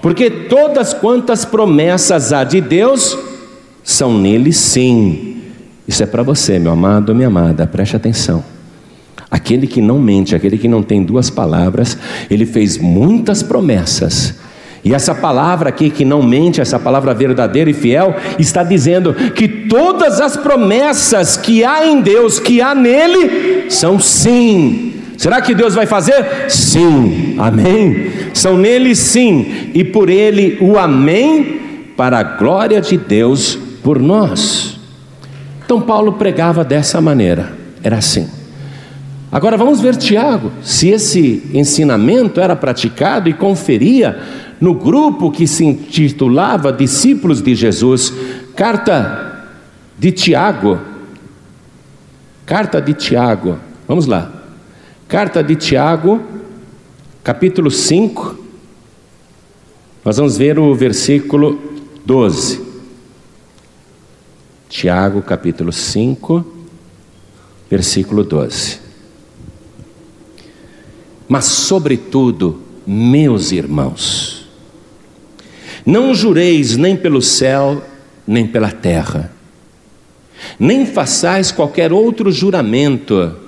[0.00, 3.16] Porque todas quantas promessas há de Deus
[3.82, 5.42] são nele sim.
[5.86, 8.44] Isso é para você, meu amado, minha amada, preste atenção.
[9.30, 11.96] Aquele que não mente, aquele que não tem duas palavras,
[12.30, 14.34] ele fez muitas promessas.
[14.84, 19.48] E essa palavra aqui que não mente, essa palavra verdadeira e fiel, está dizendo que
[19.48, 24.85] todas as promessas que há em Deus, que há nele, são sim.
[25.16, 26.50] Será que Deus vai fazer?
[26.50, 28.10] Sim, amém.
[28.34, 31.60] São nele sim, e por ele o amém,
[31.96, 34.78] para a glória de Deus por nós.
[35.64, 37.52] Então Paulo pregava dessa maneira,
[37.82, 38.28] era assim.
[39.32, 44.18] Agora vamos ver Tiago, se esse ensinamento era praticado e conferia
[44.60, 48.12] no grupo que se intitulava Discípulos de Jesus,
[48.54, 49.48] carta
[49.98, 50.78] de Tiago.
[52.44, 54.35] Carta de Tiago, vamos lá.
[55.08, 56.20] Carta de Tiago,
[57.22, 58.36] capítulo 5,
[60.04, 61.60] nós vamos ver o versículo
[62.04, 62.60] 12.
[64.68, 66.44] Tiago, capítulo 5,
[67.70, 68.80] versículo 12.
[71.28, 74.48] Mas, sobretudo, meus irmãos,
[75.86, 77.80] não jureis nem pelo céu,
[78.26, 79.32] nem pela terra,
[80.58, 83.45] nem façais qualquer outro juramento,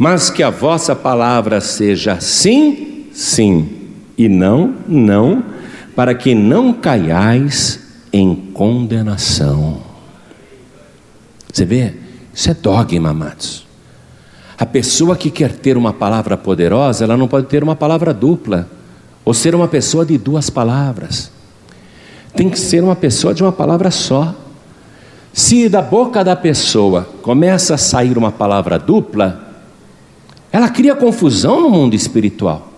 [0.00, 3.68] mas que a vossa palavra seja sim, sim,
[4.16, 5.44] e não, não,
[5.94, 9.82] para que não caiais em condenação.
[11.52, 11.92] Você vê?
[12.32, 13.66] Isso é dogma, amados.
[14.56, 18.70] A pessoa que quer ter uma palavra poderosa, ela não pode ter uma palavra dupla,
[19.22, 21.30] ou ser uma pessoa de duas palavras.
[22.34, 24.34] Tem que ser uma pessoa de uma palavra só.
[25.30, 29.49] Se da boca da pessoa começa a sair uma palavra dupla,
[30.52, 32.68] ela cria confusão no mundo espiritual.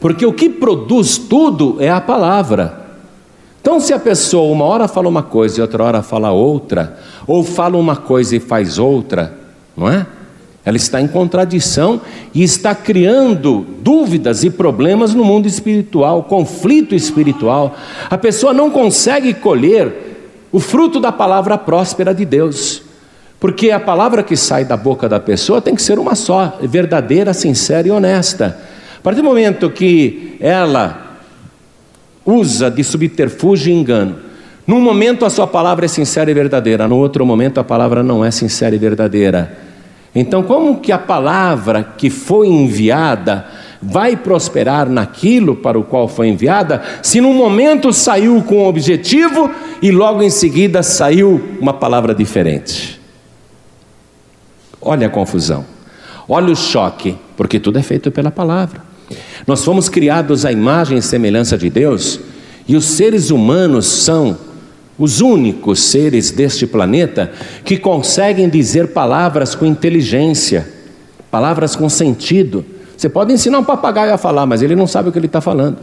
[0.00, 2.86] Porque o que produz tudo é a palavra.
[3.60, 7.42] Então, se a pessoa uma hora fala uma coisa e outra hora fala outra, ou
[7.42, 9.36] fala uma coisa e faz outra,
[9.76, 10.06] não é?
[10.64, 12.00] Ela está em contradição
[12.34, 17.74] e está criando dúvidas e problemas no mundo espiritual, conflito espiritual.
[18.10, 20.08] A pessoa não consegue colher
[20.52, 22.82] o fruto da palavra próspera de Deus,
[23.40, 27.32] porque a palavra que sai da boca da pessoa tem que ser uma só, verdadeira,
[27.32, 28.58] sincera e honesta.
[28.98, 31.18] A partir do momento que ela
[32.26, 34.16] usa de subterfúgio e engano,
[34.66, 38.24] num momento a sua palavra é sincera e verdadeira, no outro momento a palavra não
[38.24, 39.56] é sincera e verdadeira.
[40.14, 43.46] Então, como que a palavra que foi enviada
[43.80, 49.48] vai prosperar naquilo para o qual foi enviada, se num momento saiu com um objetivo
[49.80, 52.97] e logo em seguida saiu uma palavra diferente?
[54.88, 55.66] Olha a confusão,
[56.26, 58.80] olha o choque, porque tudo é feito pela palavra.
[59.46, 62.18] Nós fomos criados à imagem e semelhança de Deus,
[62.66, 64.38] e os seres humanos são
[64.98, 67.30] os únicos seres deste planeta
[67.66, 70.66] que conseguem dizer palavras com inteligência,
[71.30, 72.64] palavras com sentido.
[72.96, 75.42] Você pode ensinar um papagaio a falar, mas ele não sabe o que ele está
[75.42, 75.76] falando.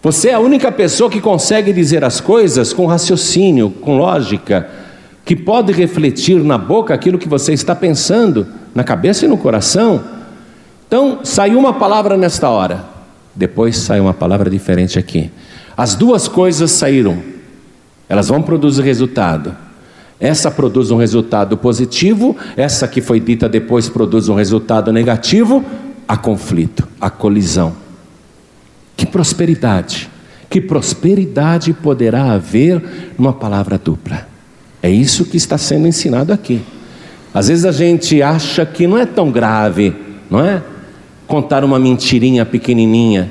[0.00, 4.81] Você é a única pessoa que consegue dizer as coisas com raciocínio, com lógica,
[5.24, 10.02] que pode refletir na boca aquilo que você está pensando, na cabeça e no coração.
[10.86, 12.84] Então, saiu uma palavra nesta hora,
[13.34, 15.30] depois saiu uma palavra diferente aqui.
[15.76, 17.32] As duas coisas saíram
[18.12, 19.56] elas vão produzir resultado.
[20.20, 25.64] Essa produz um resultado positivo, essa que foi dita depois produz um resultado negativo,
[26.06, 27.74] há conflito, há colisão.
[28.94, 30.10] Que prosperidade,
[30.50, 34.28] que prosperidade poderá haver numa palavra dupla.
[34.82, 36.60] É isso que está sendo ensinado aqui.
[37.32, 39.94] Às vezes a gente acha que não é tão grave,
[40.30, 40.62] não é?
[41.26, 43.30] Contar uma mentirinha pequenininha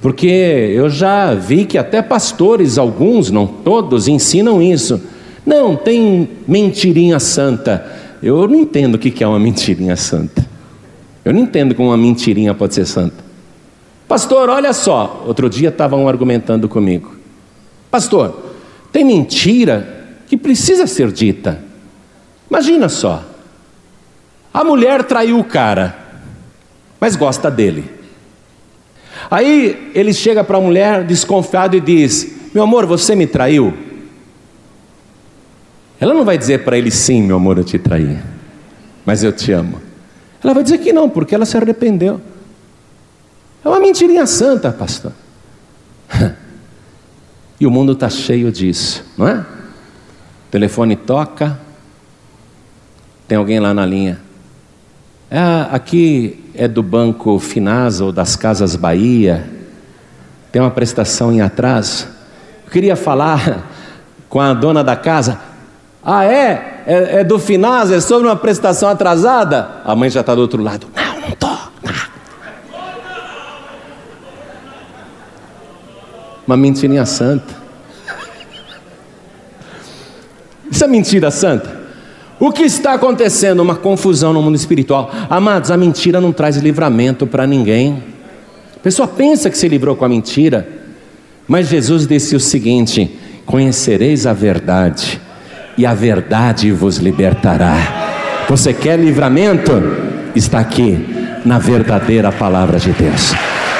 [0.00, 5.00] porque eu já vi que até pastores, alguns, não todos, ensinam isso.
[5.44, 7.84] Não, tem mentirinha santa.
[8.22, 10.46] Eu não entendo o que é uma mentirinha santa.
[11.24, 13.24] Eu não entendo como uma mentirinha pode ser santa.
[14.06, 15.24] Pastor, olha só.
[15.26, 17.16] Outro dia estavam argumentando comigo.
[17.90, 18.52] Pastor,
[18.92, 19.97] tem mentira
[20.28, 21.62] que precisa ser dita.
[22.50, 23.24] Imagina só.
[24.52, 25.96] A mulher traiu o cara,
[27.00, 27.90] mas gosta dele.
[29.30, 33.76] Aí ele chega para a mulher desconfiado e diz: Meu amor, você me traiu?
[36.00, 38.18] Ela não vai dizer para ele: Sim, meu amor, eu te traí,
[39.04, 39.80] mas eu te amo.
[40.42, 42.20] Ela vai dizer que não, porque ela se arrependeu.
[43.64, 45.12] É uma mentirinha santa, pastor.
[47.60, 49.57] e o mundo está cheio disso, não é?
[50.48, 51.60] O telefone toca,
[53.28, 54.18] tem alguém lá na linha.
[55.30, 55.38] É,
[55.70, 59.46] aqui é do Banco Finasa ou das Casas Bahia,
[60.50, 62.08] tem uma prestação em atraso.
[62.64, 63.66] Eu queria falar
[64.30, 65.38] com a dona da casa.
[66.02, 66.82] Ah, é?
[66.86, 67.96] É, é do Finasa?
[67.96, 69.82] É sobre uma prestação atrasada?
[69.84, 70.86] A mãe já está do outro lado.
[70.96, 71.58] Não, não estou.
[76.46, 77.57] Uma mentirinha santa.
[80.70, 81.78] Isso é mentira santa?
[82.40, 83.60] O que está acontecendo?
[83.60, 85.10] Uma confusão no mundo espiritual.
[85.28, 88.02] Amados, a mentira não traz livramento para ninguém.
[88.76, 90.68] A pessoa pensa que se livrou com a mentira,
[91.48, 93.10] mas Jesus disse o seguinte:
[93.44, 95.20] Conhecereis a verdade,
[95.76, 98.44] e a verdade vos libertará.
[98.48, 99.72] Você quer livramento?
[100.36, 100.96] Está aqui,
[101.44, 103.34] na verdadeira palavra de Deus,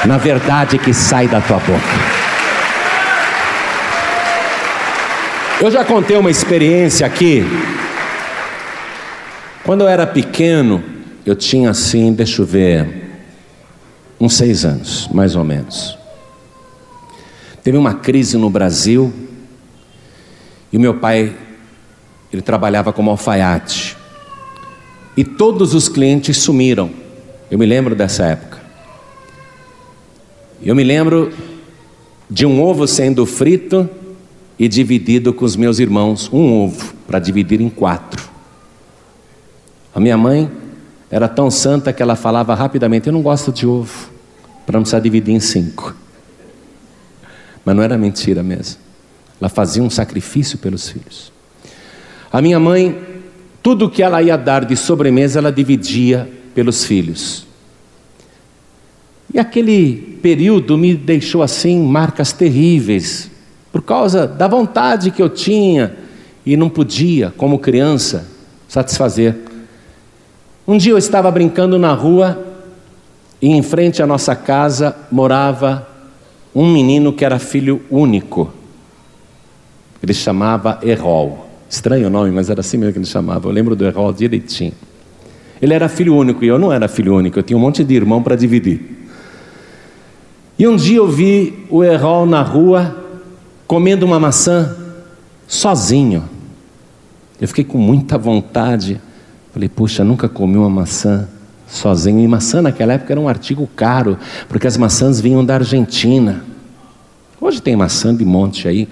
[0.05, 2.28] na verdade que sai da tua boca.
[5.61, 7.43] Eu já contei uma experiência aqui
[9.65, 10.81] quando eu era pequeno,
[11.25, 13.19] eu tinha assim, deixa eu ver,
[14.17, 15.97] uns seis anos, mais ou menos.
[17.61, 19.13] Teve uma crise no Brasil
[20.71, 21.35] e o meu pai,
[22.31, 23.97] ele trabalhava como alfaiate
[25.17, 26.89] e todos os clientes sumiram.
[27.51, 28.59] Eu me lembro dessa época.
[30.63, 31.33] Eu me lembro
[32.29, 33.89] de um ovo sendo frito
[34.59, 38.29] e dividido com os meus irmãos, um ovo para dividir em quatro.
[39.95, 40.51] A minha mãe
[41.09, 44.09] era tão santa que ela falava rapidamente: Eu não gosto de ovo,
[44.65, 45.95] para não precisar dividir em cinco.
[47.63, 48.81] Mas não era mentira mesmo.
[49.39, 51.31] Ela fazia um sacrifício pelos filhos.
[52.31, 52.97] A minha mãe,
[53.63, 57.47] tudo que ela ia dar de sobremesa, ela dividia pelos filhos.
[59.33, 63.28] E aquele período me deixou assim marcas terríveis,
[63.71, 65.95] por causa da vontade que eu tinha
[66.45, 68.27] e não podia, como criança,
[68.67, 69.35] satisfazer.
[70.67, 72.45] Um dia eu estava brincando na rua
[73.41, 75.87] e em frente à nossa casa morava
[76.53, 78.51] um menino que era filho único.
[80.01, 81.47] Ele chamava Errol.
[81.69, 83.47] Estranho o nome, mas era assim mesmo que ele chamava.
[83.47, 84.73] Eu lembro do Errol direitinho.
[85.61, 87.93] Ele era filho único e eu não era filho único, eu tinha um monte de
[87.93, 88.81] irmão para dividir.
[90.57, 92.98] E um dia eu vi o Errol na rua
[93.69, 94.75] comendo uma maçã
[95.47, 96.27] sozinho.
[97.39, 98.99] Eu fiquei com muita vontade.
[99.53, 101.29] Falei, puxa, nunca comi uma maçã
[101.67, 102.19] sozinho.
[102.19, 104.17] E maçã naquela época era um artigo caro,
[104.47, 106.43] porque as maçãs vinham da Argentina.
[107.39, 108.89] Hoje tem maçã de monte aí,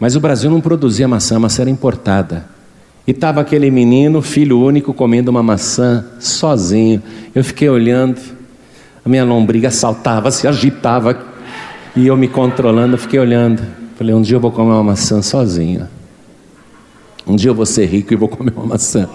[0.00, 2.46] mas o Brasil não produzia maçã, a maçã era importada.
[3.06, 7.02] E estava aquele menino, filho único, comendo uma maçã sozinho.
[7.34, 8.18] Eu fiquei olhando,
[9.04, 11.14] a minha lombriga saltava, se agitava,
[11.94, 13.83] e eu me controlando, fiquei olhando.
[13.96, 15.88] Falei, um dia eu vou comer uma maçã sozinho.
[17.26, 19.08] Um dia eu vou ser rico e vou comer uma maçã.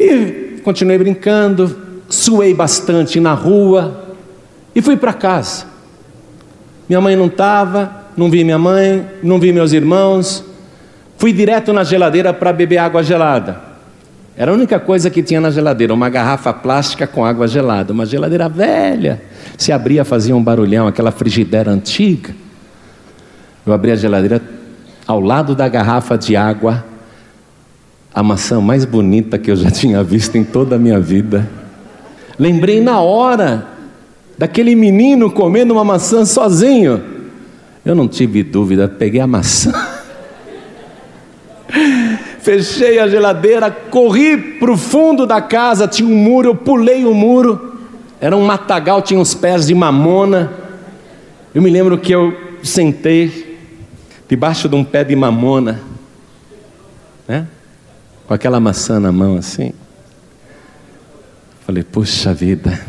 [0.00, 1.78] E continuei brincando,
[2.08, 4.16] suei bastante na rua
[4.74, 5.66] e fui para casa.
[6.88, 10.42] Minha mãe não estava, não vi minha mãe, não vi meus irmãos.
[11.18, 13.73] Fui direto na geladeira para beber água gelada.
[14.36, 18.04] Era a única coisa que tinha na geladeira, uma garrafa plástica com água gelada, uma
[18.04, 19.22] geladeira velha.
[19.56, 22.34] Se abria, fazia um barulhão, aquela frigideira antiga.
[23.64, 24.42] Eu abri a geladeira,
[25.06, 26.84] ao lado da garrafa de água,
[28.12, 31.48] a maçã mais bonita que eu já tinha visto em toda a minha vida.
[32.36, 33.68] Lembrei na hora
[34.36, 37.00] daquele menino comendo uma maçã sozinho.
[37.84, 39.72] Eu não tive dúvida, peguei a maçã.
[42.44, 47.12] Fechei a geladeira, corri para o fundo da casa, tinha um muro, eu pulei o
[47.12, 47.74] muro
[48.24, 50.50] era um matagal, tinha uns pés de mamona.
[51.54, 53.58] Eu me lembro que eu sentei
[54.26, 55.82] debaixo de um pé de mamona,
[57.28, 57.46] né?
[58.26, 59.74] com aquela maçã na mão assim.
[61.66, 62.80] Falei, puxa vida,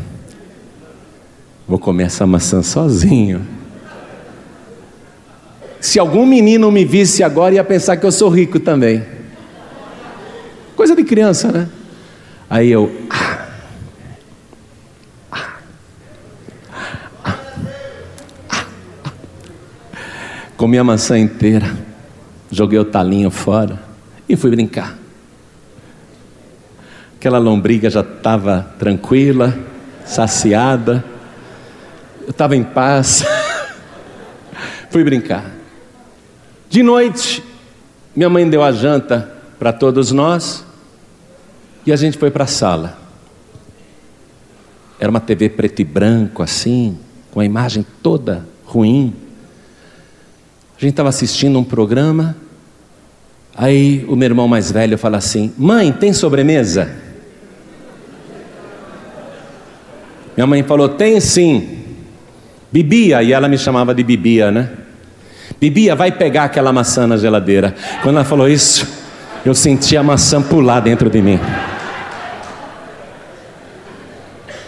[1.68, 3.46] vou comer essa maçã sozinho.
[5.82, 9.04] Se algum menino me visse agora, ia pensar que eu sou rico também.
[10.76, 11.68] Coisa de criança, né?
[12.50, 13.46] Aí eu, ah,
[20.56, 21.74] Comi a maçã inteira,
[22.50, 23.78] joguei o talinho fora
[24.28, 24.96] e fui brincar.
[27.16, 29.58] Aquela lombriga já estava tranquila,
[30.04, 31.04] saciada,
[32.22, 33.24] eu estava em paz.
[34.90, 35.50] fui brincar.
[36.70, 37.42] De noite,
[38.14, 40.64] minha mãe deu a janta para todos nós
[41.86, 42.98] e a gente foi para a sala.
[44.98, 46.98] Era uma TV preto e branco assim,
[47.30, 49.14] com a imagem toda ruim.
[50.76, 52.36] A gente estava assistindo um programa,
[53.54, 56.90] aí o meu irmão mais velho fala assim: Mãe, tem sobremesa?
[60.36, 61.84] Minha mãe falou: Tem sim.
[62.72, 64.70] Bibia, e ela me chamava de Bibia, né?
[65.60, 67.74] Bibia, vai pegar aquela maçã na geladeira.
[68.02, 68.86] Quando ela falou isso,
[69.48, 71.38] eu senti a maçã pular dentro de mim.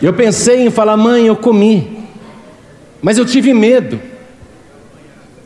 [0.01, 2.07] Eu pensei em falar, mãe, eu comi,
[3.03, 4.01] mas eu tive medo.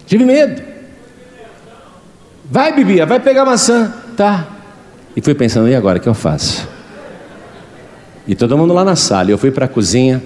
[0.06, 0.62] Tive medo.
[2.44, 3.94] Vai, Bibia, vai pegar maçã.
[4.14, 4.46] Tá.
[5.16, 6.68] E fui pensando, e agora, o que eu faço?
[8.26, 9.30] E todo mundo lá na sala.
[9.30, 10.22] Eu fui para a cozinha,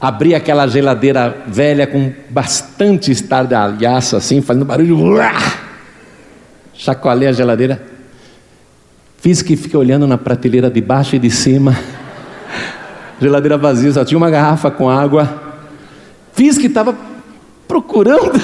[0.00, 4.96] abri aquela geladeira velha com bastante estardalhaço assim, fazendo barulho
[6.76, 7.82] chacoalhei a geladeira,
[9.18, 11.76] fiz que fiquei olhando na prateleira de baixo e de cima,
[13.20, 15.42] geladeira vazia, só tinha uma garrafa com água,
[16.32, 16.96] fiz que estava
[17.66, 18.40] procurando.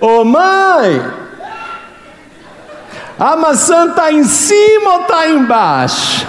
[0.00, 1.02] Ô oh, mãe,
[3.18, 6.26] a maçã está em cima ou está embaixo?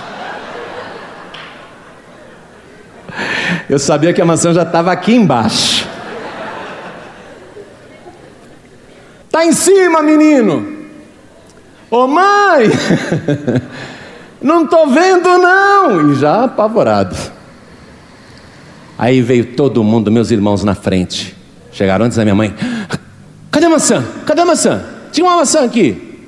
[3.70, 5.88] Eu sabia que a maçã já estava aqui embaixo.
[9.39, 10.67] Tá em cima, menino.
[11.89, 12.67] Ô mãe,
[14.43, 16.11] não tô vendo não.
[16.11, 17.15] E já apavorado.
[18.97, 21.37] Aí veio todo mundo, meus irmãos na frente.
[21.71, 22.53] Chegaram antes da minha mãe.
[23.49, 24.03] Cadê a maçã?
[24.25, 24.85] Cadê a maçã?
[25.09, 26.27] Tinha uma maçã aqui.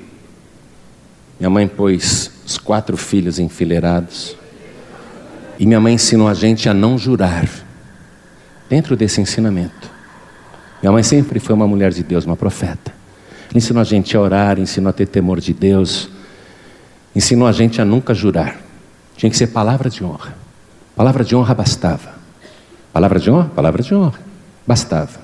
[1.38, 4.34] Minha mãe pôs os quatro filhos enfileirados.
[5.58, 7.46] E minha mãe ensinou a gente a não jurar.
[8.70, 9.90] Dentro desse ensinamento.
[10.80, 13.01] Minha mãe sempre foi uma mulher de Deus, uma profeta.
[13.52, 16.08] Ela ensinou a gente a orar, ensinou a ter temor de Deus.
[17.14, 18.58] Ensinou a gente a nunca jurar.
[19.14, 20.34] Tinha que ser palavra de honra.
[20.96, 22.14] Palavra de honra bastava.
[22.94, 23.50] Palavra de honra?
[23.54, 24.18] Palavra de honra.
[24.66, 25.20] Bastava.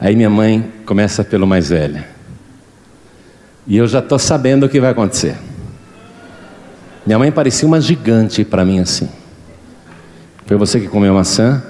[0.00, 2.02] Aí minha mãe começa pelo mais velho.
[3.66, 5.36] E eu já estou sabendo o que vai acontecer.
[7.04, 9.10] Minha mãe parecia uma gigante para mim assim.
[10.46, 11.62] Foi você que comeu maçã?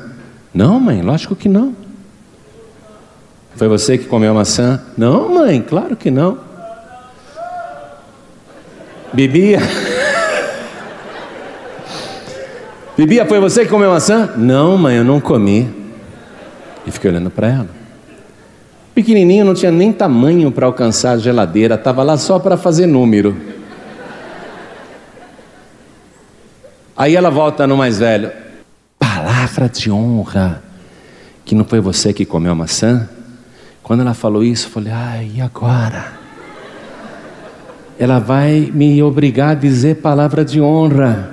[0.55, 1.82] Não, mãe, lógico que não.
[3.57, 4.81] Foi você que comeu maçã?
[4.97, 6.39] Não, mãe, claro que não.
[9.13, 9.61] Bebia?
[12.97, 14.31] Bebia, foi você que comeu maçã?
[14.37, 15.69] Não, mãe, eu não comi.
[16.87, 17.69] E fiquei olhando para ela.
[18.95, 23.37] Pequenininho, não tinha nem tamanho para alcançar a geladeira, estava lá só para fazer número.
[26.97, 28.31] Aí ela volta no mais velho.
[28.99, 30.63] Palavra de honra.
[31.45, 33.09] Que não foi você que comeu a maçã?
[33.83, 36.13] Quando ela falou isso, eu falei, ai, e agora?
[37.99, 41.31] Ela vai me obrigar a dizer palavra de honra.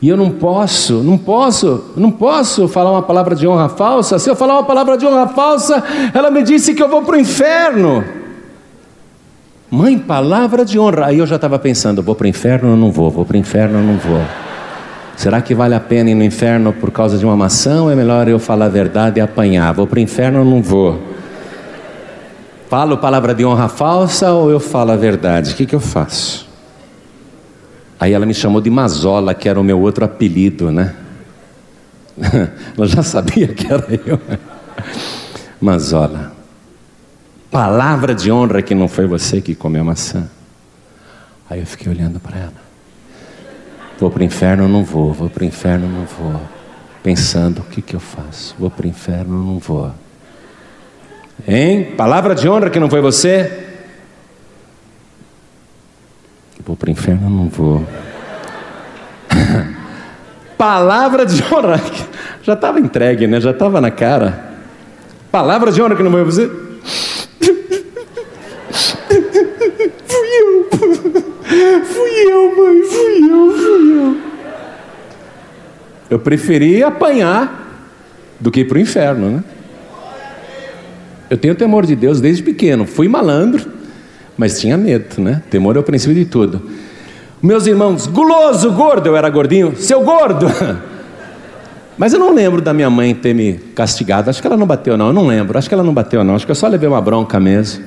[0.00, 4.18] E eu não posso, não posso, não posso falar uma palavra de honra falsa.
[4.18, 5.82] Se eu falar uma palavra de honra falsa,
[6.12, 8.04] ela me disse que eu vou para o inferno.
[9.70, 11.06] Mãe, palavra de honra.
[11.06, 13.10] Aí eu já estava pensando: vou para o inferno ou não vou?
[13.10, 14.20] Vou para o inferno ou não vou?
[15.16, 17.94] Será que vale a pena ir no inferno por causa de uma maçã ou é
[17.94, 19.72] melhor eu falar a verdade e apanhar?
[19.72, 21.13] Vou para o inferno ou não vou?
[22.68, 25.52] Falo palavra de honra falsa ou eu falo a verdade?
[25.52, 26.48] O que, que eu faço?
[28.00, 30.94] Aí ela me chamou de Mazola, que era o meu outro apelido, né?
[32.76, 34.20] ela já sabia que era eu.
[35.60, 36.32] Mazola.
[37.50, 40.28] Palavra de honra que não foi você que comeu maçã.
[41.48, 42.64] Aí eu fiquei olhando para ela.
[43.98, 45.12] Vou para o inferno, não vou.
[45.12, 46.40] Vou para o inferno, não vou.
[47.02, 48.56] Pensando, o que, que eu faço?
[48.58, 49.92] Vou para o inferno, não vou.
[51.46, 51.92] Hein?
[51.96, 53.64] Palavra de honra que não foi você?
[56.64, 57.86] Vou para o inferno, não vou.
[60.56, 61.78] Palavra de honra.
[62.42, 63.40] Já estava entregue, né?
[63.40, 64.52] Já estava na cara.
[65.30, 66.50] Palavra de honra que não foi você?
[70.06, 70.68] Fui eu.
[71.84, 72.82] Fui eu, mãe.
[72.82, 74.16] Fui eu, fui eu.
[76.10, 77.62] Eu preferi apanhar
[78.40, 79.44] do que ir para o inferno, né?
[81.30, 82.86] Eu tenho temor de Deus desde pequeno.
[82.86, 83.70] Fui malandro,
[84.36, 85.42] mas tinha medo, né?
[85.50, 86.62] Temor é o princípio de tudo.
[87.42, 90.46] Meus irmãos, guloso, gordo, eu era gordinho, seu gordo.
[91.96, 94.28] Mas eu não lembro da minha mãe ter me castigado.
[94.28, 95.08] Acho que ela não bateu, não.
[95.08, 95.56] Eu não lembro.
[95.56, 96.34] Acho que ela não bateu, não.
[96.34, 97.84] Acho que eu só levei uma bronca mesmo.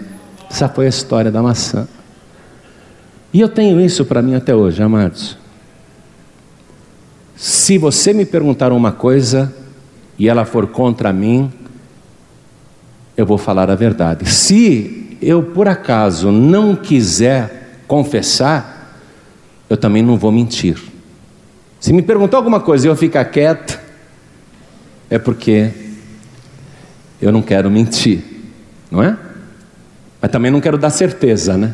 [0.49, 1.87] Essa foi a história da maçã.
[3.33, 5.37] E eu tenho isso para mim até hoje, amados.
[7.35, 9.53] Se você me perguntar uma coisa
[10.17, 11.51] e ela for contra mim,
[13.17, 14.29] eu vou falar a verdade.
[14.29, 18.95] Se eu por acaso não quiser confessar,
[19.67, 20.77] eu também não vou mentir.
[21.79, 23.79] Se me perguntar alguma coisa e eu ficar quieto,
[25.09, 25.71] é porque
[27.19, 28.23] eu não quero mentir,
[28.91, 29.17] não é?
[30.21, 31.73] Mas também não quero dar certeza, né?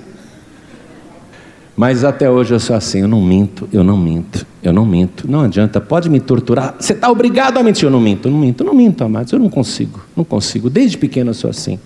[1.76, 5.30] Mas até hoje eu sou assim, eu não minto, eu não minto, eu não minto.
[5.30, 6.76] Não adianta, pode me torturar.
[6.80, 9.34] Você está obrigado a mentir, eu não minto, eu não minto, eu não minto, amados,
[9.34, 10.70] eu não consigo, não consigo.
[10.70, 11.80] Desde pequeno eu sou assim.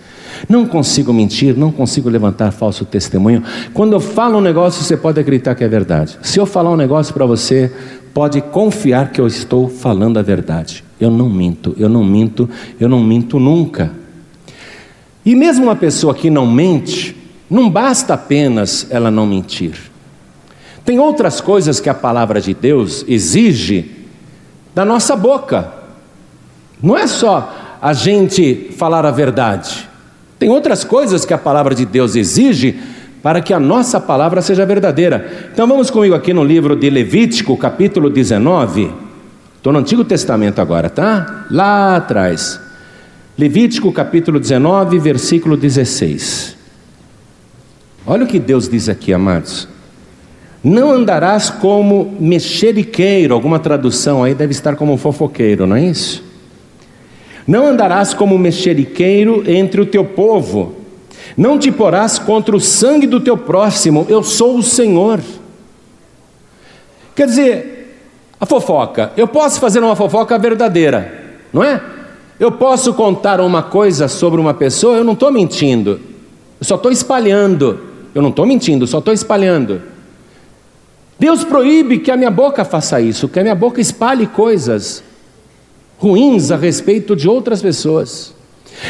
[0.50, 3.42] Não consigo mentir, não consigo levantar falso testemunho.
[3.74, 6.18] Quando eu falo um negócio, você pode acreditar que é verdade.
[6.22, 7.72] Se eu falar um negócio para você,
[8.14, 10.84] pode confiar que eu estou falando a verdade.
[11.00, 13.92] Eu não minto, eu não minto, eu não minto nunca.
[15.26, 17.17] E mesmo uma pessoa que não mente,
[17.50, 19.76] não basta apenas ela não mentir.
[20.84, 23.92] Tem outras coisas que a palavra de Deus exige
[24.74, 25.74] da nossa boca.
[26.82, 29.88] Não é só a gente falar a verdade.
[30.40, 32.80] Tem outras coisas que a palavra de Deus exige
[33.24, 35.50] para que a nossa palavra seja verdadeira.
[35.52, 38.92] Então vamos comigo aqui no livro de Levítico, capítulo 19.
[39.56, 41.46] Estou no Antigo Testamento agora, tá?
[41.50, 42.60] Lá atrás.
[43.38, 46.57] Levítico, capítulo 19, versículo 16.
[48.10, 49.68] Olha o que Deus diz aqui, amados.
[50.64, 56.24] Não andarás como mexeriqueiro, alguma tradução aí deve estar como fofoqueiro, não é isso?
[57.46, 60.76] Não andarás como mexeriqueiro entre o teu povo,
[61.36, 65.20] não te porás contra o sangue do teu próximo, eu sou o Senhor.
[67.14, 67.98] Quer dizer,
[68.40, 71.82] a fofoca, eu posso fazer uma fofoca verdadeira, não é?
[72.40, 76.00] Eu posso contar uma coisa sobre uma pessoa, eu não estou mentindo,
[76.58, 77.87] eu só estou espalhando.
[78.18, 79.80] Eu não estou mentindo, só estou espalhando.
[81.20, 85.04] Deus proíbe que a minha boca faça isso, que a minha boca espalhe coisas
[86.00, 88.34] ruins a respeito de outras pessoas.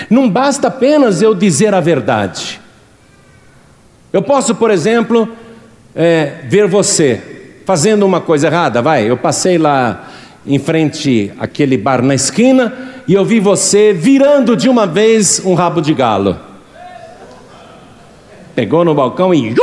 [0.09, 2.61] Não basta apenas eu dizer a verdade.
[4.13, 5.27] Eu posso, por exemplo,
[5.93, 7.21] é, ver você
[7.65, 9.09] fazendo uma coisa errada, vai.
[9.09, 10.07] Eu passei lá
[10.45, 12.73] em frente àquele bar na esquina
[13.05, 16.46] e eu vi você virando de uma vez um rabo de galo.
[18.57, 19.53] Pegou no balcão e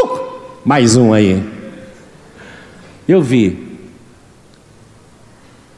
[0.65, 1.43] mais um aí.
[3.09, 3.77] Eu vi.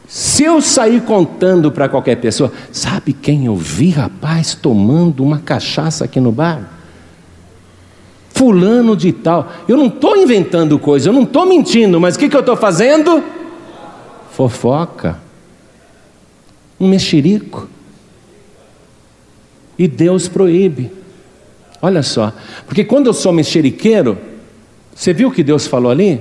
[0.06, 6.04] Se eu sair contando para qualquer pessoa, sabe quem eu vi, rapaz, tomando uma cachaça
[6.04, 6.70] aqui no bar?
[8.34, 9.50] Fulano de tal.
[9.66, 12.54] Eu não estou inventando coisa, eu não estou mentindo, mas o que, que eu estou
[12.54, 13.24] fazendo?
[14.32, 15.18] Fofoca.
[16.78, 17.66] Um mexerico.
[19.78, 21.05] E Deus proíbe.
[21.86, 22.32] Olha só,
[22.66, 24.18] porque quando eu sou mexeriqueiro,
[24.92, 26.20] você viu o que Deus falou ali?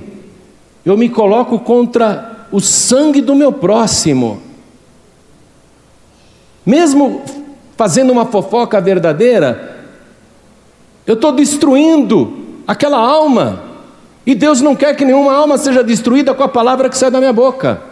[0.84, 4.40] Eu me coloco contra o sangue do meu próximo.
[6.64, 7.20] Mesmo
[7.76, 9.88] fazendo uma fofoca verdadeira,
[11.04, 13.64] eu estou destruindo aquela alma.
[14.24, 17.18] E Deus não quer que nenhuma alma seja destruída com a palavra que sai da
[17.18, 17.82] minha boca,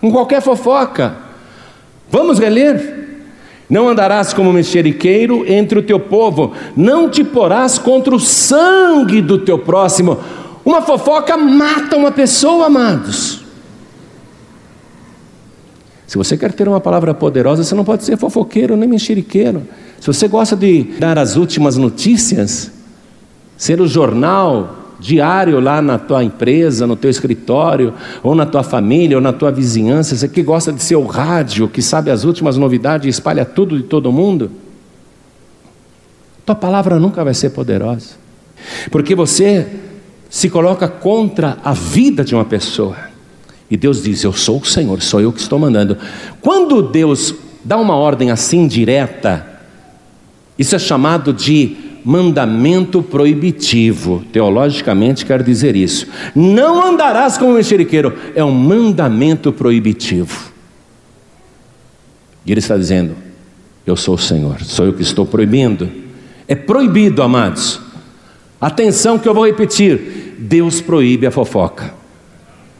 [0.00, 1.14] com qualquer fofoca.
[2.10, 3.07] Vamos reler?
[3.68, 9.38] Não andarás como mexeriqueiro entre o teu povo, não te porás contra o sangue do
[9.38, 10.18] teu próximo.
[10.64, 13.44] Uma fofoca mata uma pessoa, amados.
[16.06, 19.62] Se você quer ter uma palavra poderosa, você não pode ser fofoqueiro nem mexeriqueiro.
[20.00, 22.70] Se você gosta de dar as últimas notícias,
[23.58, 29.16] ser o jornal diário lá na tua empresa, no teu escritório, ou na tua família,
[29.16, 32.56] ou na tua vizinhança, você que gosta de ser o rádio, que sabe as últimas
[32.56, 34.50] novidades e espalha tudo de todo mundo,
[36.44, 38.16] tua palavra nunca vai ser poderosa,
[38.90, 39.66] porque você
[40.30, 42.96] se coloca contra a vida de uma pessoa.
[43.70, 45.96] E Deus diz: Eu sou o Senhor, sou eu que estou mandando.
[46.40, 49.46] Quando Deus dá uma ordem assim direta,
[50.58, 54.24] isso é chamado de mandamento proibitivo.
[54.32, 56.06] Teologicamente quer dizer isso.
[56.34, 60.50] Não andarás como mexeriqueiro, é um mandamento proibitivo.
[62.46, 63.14] E ele está dizendo:
[63.86, 65.90] Eu sou o Senhor, sou eu que estou proibindo.
[66.46, 67.78] É proibido, amados.
[68.58, 71.92] Atenção que eu vou repetir: Deus proíbe a fofoca,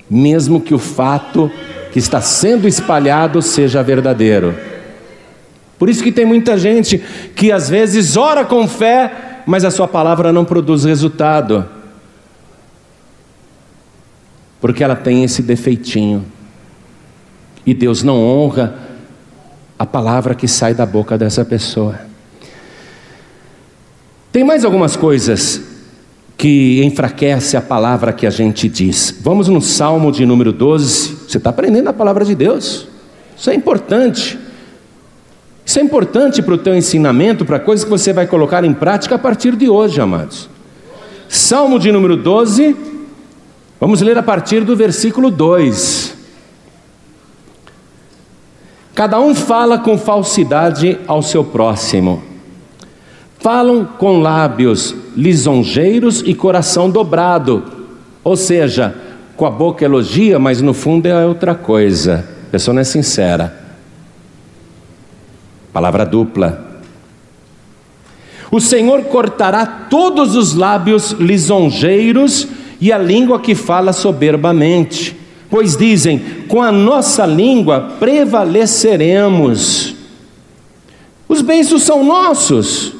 [0.09, 1.51] mesmo que o fato
[1.93, 4.55] que está sendo espalhado seja verdadeiro.
[5.79, 6.99] Por isso que tem muita gente
[7.37, 11.65] que às vezes ora com fé, mas a sua palavra não produz resultado.
[14.61, 16.25] Porque ela tem esse defeitinho.
[17.65, 18.75] E Deus não honra
[19.79, 22.01] a palavra que sai da boca dessa pessoa.
[24.33, 25.63] Tem mais algumas coisas
[26.37, 29.19] que enfraquece a palavra que a gente diz.
[29.21, 31.27] Vamos no Salmo de número 12.
[31.29, 32.89] Você está aprendendo a palavra de Deus.
[33.37, 34.39] Isso é importante.
[35.69, 39.17] Isso é importante para o teu ensinamento, para coisas que você vai colocar em prática
[39.17, 40.49] a partir de hoje, amados.
[41.29, 42.75] Salmo de número 12,
[43.79, 46.17] vamos ler a partir do versículo 2.
[48.95, 52.23] Cada um fala com falsidade ao seu próximo.
[53.39, 57.63] Falam com lábios lisonjeiros e coração dobrado.
[58.25, 58.97] Ou seja,
[59.37, 62.25] com a boca elogia, mas no fundo é outra coisa.
[62.49, 63.68] A pessoa não é sincera.
[65.79, 66.67] Palavra dupla.
[68.51, 72.49] O Senhor cortará todos os lábios lisonjeiros
[72.81, 75.17] e a língua que fala soberbamente,
[75.49, 79.95] pois dizem: com a nossa língua prevaleceremos.
[81.29, 82.95] Os bens são nossos.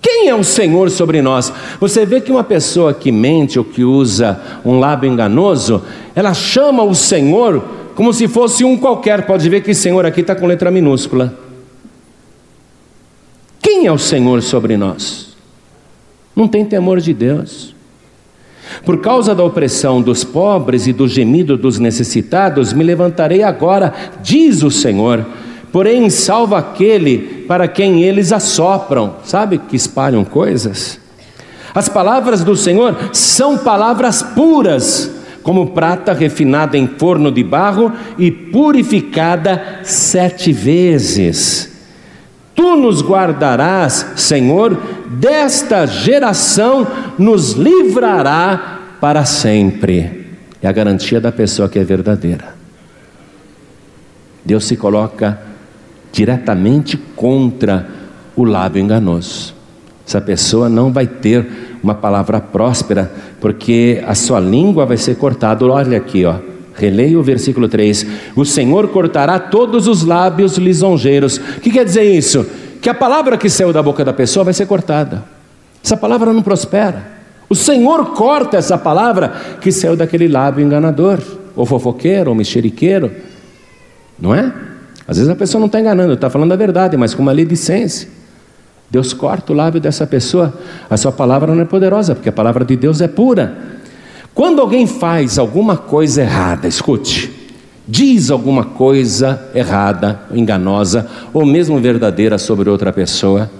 [0.00, 1.52] Quem é o Senhor sobre nós?
[1.78, 5.82] Você vê que uma pessoa que mente ou que usa um lábio enganoso,
[6.14, 7.62] ela chama o Senhor
[7.94, 9.26] como se fosse um qualquer.
[9.26, 11.44] Pode ver que Senhor aqui está com letra minúscula.
[13.66, 15.36] Quem é o Senhor sobre nós?
[16.36, 17.74] Não tem temor de Deus.
[18.84, 23.92] Por causa da opressão dos pobres e do gemido dos necessitados, me levantarei agora,
[24.22, 25.26] diz o Senhor.
[25.72, 31.00] Porém, salva aquele para quem eles assopram, sabe que espalham coisas?
[31.74, 35.10] As palavras do Senhor são palavras puras,
[35.42, 41.75] como prata refinada em forno de barro e purificada sete vezes.
[42.56, 44.76] Tu nos guardarás, Senhor,
[45.10, 46.86] desta geração
[47.18, 50.26] nos livrará para sempre.
[50.62, 52.56] É a garantia da pessoa que é verdadeira.
[54.44, 55.38] Deus se coloca
[56.10, 57.86] diretamente contra
[58.34, 59.54] o lábio enganoso.
[60.06, 65.64] Essa pessoa não vai ter uma palavra próspera, porque a sua língua vai ser cortada.
[65.66, 66.36] Olha aqui, ó.
[66.76, 71.38] Releia o versículo 3: O Senhor cortará todos os lábios lisonjeiros.
[71.38, 72.46] O que quer dizer isso?
[72.80, 75.24] Que a palavra que saiu da boca da pessoa vai ser cortada.
[75.82, 77.16] Essa palavra não prospera.
[77.48, 81.20] O Senhor corta essa palavra que saiu daquele lábio enganador,
[81.54, 83.10] ou fofoqueiro, ou mexeriqueiro.
[84.18, 84.52] Não é?
[85.06, 88.08] Às vezes a pessoa não está enganando, está falando a verdade, mas com uma maledicência.
[88.90, 90.52] Deus corta o lábio dessa pessoa,
[90.88, 93.56] a sua palavra não é poderosa, porque a palavra de Deus é pura.
[94.36, 97.32] Quando alguém faz alguma coisa errada, escute,
[97.88, 103.50] diz alguma coisa errada, enganosa, ou mesmo verdadeira sobre outra pessoa,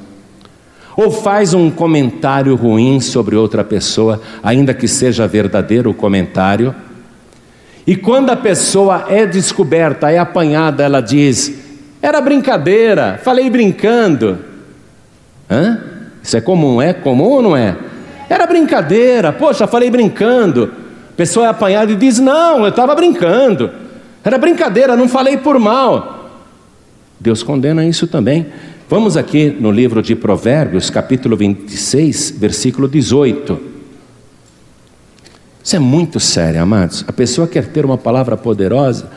[0.95, 6.74] ou faz um comentário ruim sobre outra pessoa, ainda que seja verdadeiro o comentário,
[7.87, 11.55] e quando a pessoa é descoberta, é apanhada, ela diz:
[12.03, 14.41] era brincadeira, falei brincando.
[15.51, 15.81] Hã?
[16.22, 17.86] Isso é comum, é comum ou não é?
[18.29, 20.72] Era brincadeira, poxa, falei brincando.
[21.11, 23.70] A pessoa é apanhada e diz: Não, eu estava brincando.
[24.24, 26.31] Era brincadeira, não falei por mal.
[27.18, 28.47] Deus condena isso também.
[28.89, 33.59] Vamos aqui no livro de Provérbios, capítulo 26, versículo 18.
[35.62, 37.05] Isso é muito sério, amados.
[37.09, 39.11] A pessoa quer ter uma palavra poderosa,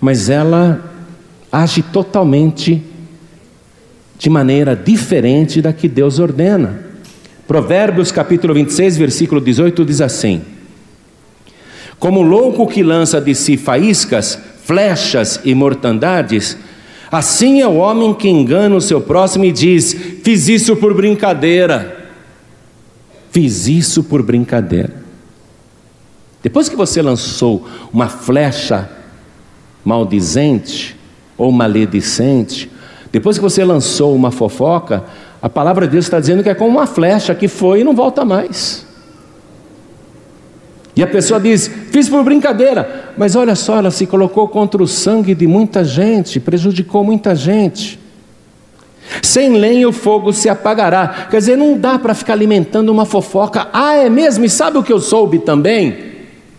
[0.00, 0.80] mas ela
[1.52, 2.82] age totalmente
[4.18, 6.80] de maneira diferente da que Deus ordena.
[7.46, 10.42] Provérbios capítulo 26, versículo 18 diz assim:
[11.98, 16.58] Como louco que lança de si faíscas, flechas e mortandades,
[17.10, 19.94] assim é o homem que engana o seu próximo e diz:
[20.24, 22.08] Fiz isso por brincadeira.
[23.30, 25.04] Fiz isso por brincadeira.
[26.42, 28.90] Depois que você lançou uma flecha
[29.84, 30.96] maldizente
[31.38, 32.68] ou maledicente,
[33.12, 35.04] depois que você lançou uma fofoca,
[35.40, 37.94] a palavra de Deus está dizendo que é como uma flecha que foi e não
[37.94, 38.86] volta mais.
[40.94, 44.86] E a pessoa diz: Fiz por brincadeira, mas olha só, ela se colocou contra o
[44.86, 48.00] sangue de muita gente, prejudicou muita gente.
[49.22, 51.28] Sem lenha o fogo se apagará.
[51.30, 53.68] Quer dizer, não dá para ficar alimentando uma fofoca.
[53.72, 54.44] Ah, é mesmo?
[54.44, 55.90] E sabe o que eu soube também?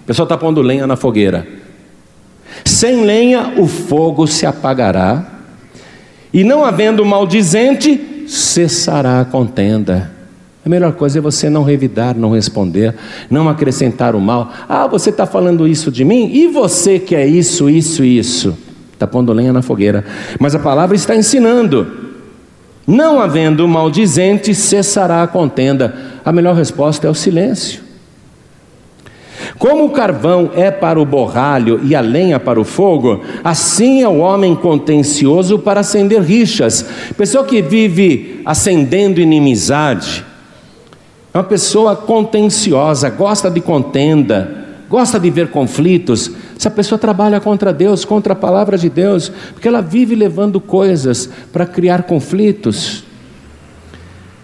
[0.01, 1.45] O pessoal está pondo lenha na fogueira.
[2.63, 5.25] Sem lenha o fogo se apagará,
[6.33, 10.11] e não havendo maldizente, cessará a contenda.
[10.65, 12.93] A melhor coisa é você não revidar, não responder,
[13.29, 14.51] não acrescentar o mal.
[14.67, 16.29] Ah, você está falando isso de mim?
[16.33, 18.57] E você que é isso, isso, isso?
[18.91, 20.03] Está pondo lenha na fogueira.
[20.39, 21.87] Mas a palavra está ensinando.
[22.85, 25.95] Não havendo maldizente, cessará a contenda.
[26.25, 27.86] A melhor resposta é o silêncio.
[29.57, 34.07] Como o carvão é para o borralho e a lenha para o fogo, assim é
[34.07, 36.85] o homem contencioso para acender rixas.
[37.15, 40.25] Pessoa que vive acendendo inimizade,
[41.33, 46.31] é uma pessoa contenciosa, gosta de contenda, gosta de ver conflitos.
[46.57, 51.29] Essa pessoa trabalha contra Deus, contra a palavra de Deus, porque ela vive levando coisas
[51.51, 53.03] para criar conflitos.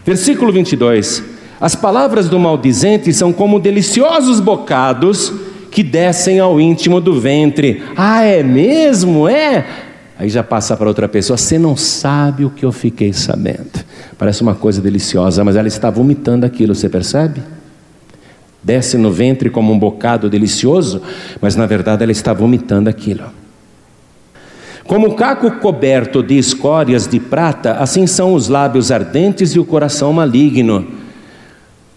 [0.05, 1.32] Versículo 22.
[1.63, 5.31] As palavras do maldizente são como deliciosos bocados
[5.71, 7.81] que descem ao íntimo do ventre.
[7.95, 9.29] Ah, é mesmo?
[9.29, 9.65] É?
[10.19, 13.79] Aí já passa para outra pessoa, você não sabe o que eu fiquei sabendo.
[14.17, 17.41] Parece uma coisa deliciosa, mas ela está vomitando aquilo, você percebe?
[18.61, 21.01] Desce no ventre como um bocado delicioso,
[21.39, 23.23] mas na verdade ela está vomitando aquilo.
[24.85, 29.63] Como o caco coberto de escórias de prata, assim são os lábios ardentes e o
[29.63, 31.01] coração maligno.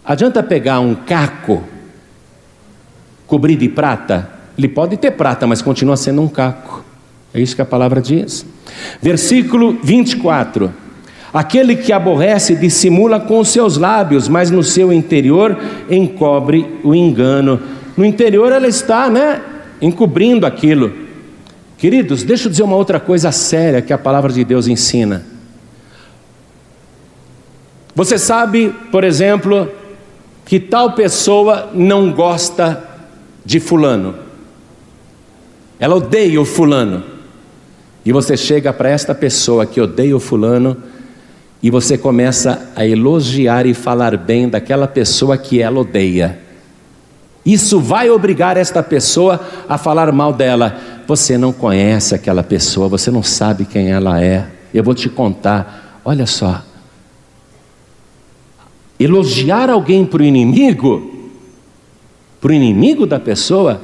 [0.06, 1.64] Adianta pegar um caco,
[3.26, 4.30] cobrir de prata?
[4.56, 6.84] Ele pode ter prata, mas continua sendo um caco.
[7.34, 8.46] É isso que a palavra diz.
[9.02, 10.72] Versículo 24.
[11.34, 15.58] Aquele que aborrece dissimula com os seus lábios, mas no seu interior
[15.90, 17.60] encobre o engano.
[17.96, 19.42] No interior ela está, né,
[19.82, 20.92] encobrindo aquilo.
[21.76, 25.26] Queridos, deixa eu dizer uma outra coisa séria que a palavra de Deus ensina.
[27.94, 29.68] Você sabe, por exemplo,
[30.46, 32.82] que tal pessoa não gosta
[33.44, 34.14] de Fulano,
[35.78, 37.02] ela odeia o Fulano,
[38.04, 40.76] e você chega para esta pessoa que odeia o Fulano
[41.60, 46.38] e você começa a elogiar e falar bem daquela pessoa que ela odeia.
[47.44, 50.78] Isso vai obrigar esta pessoa a falar mal dela.
[51.08, 54.46] Você não conhece aquela pessoa, você não sabe quem ela é.
[54.72, 56.00] Eu vou te contar.
[56.04, 56.62] Olha só.
[58.98, 61.30] Elogiar alguém para o inimigo,
[62.40, 63.80] para o inimigo da pessoa,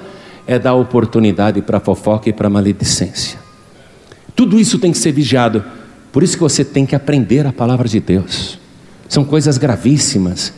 [0.47, 3.39] é dar oportunidade para fofoca e para maledicência.
[4.35, 5.65] Tudo isso tem que ser vigiado.
[6.11, 8.59] Por isso que você tem que aprender a palavra de Deus.
[9.09, 10.53] São coisas gravíssimas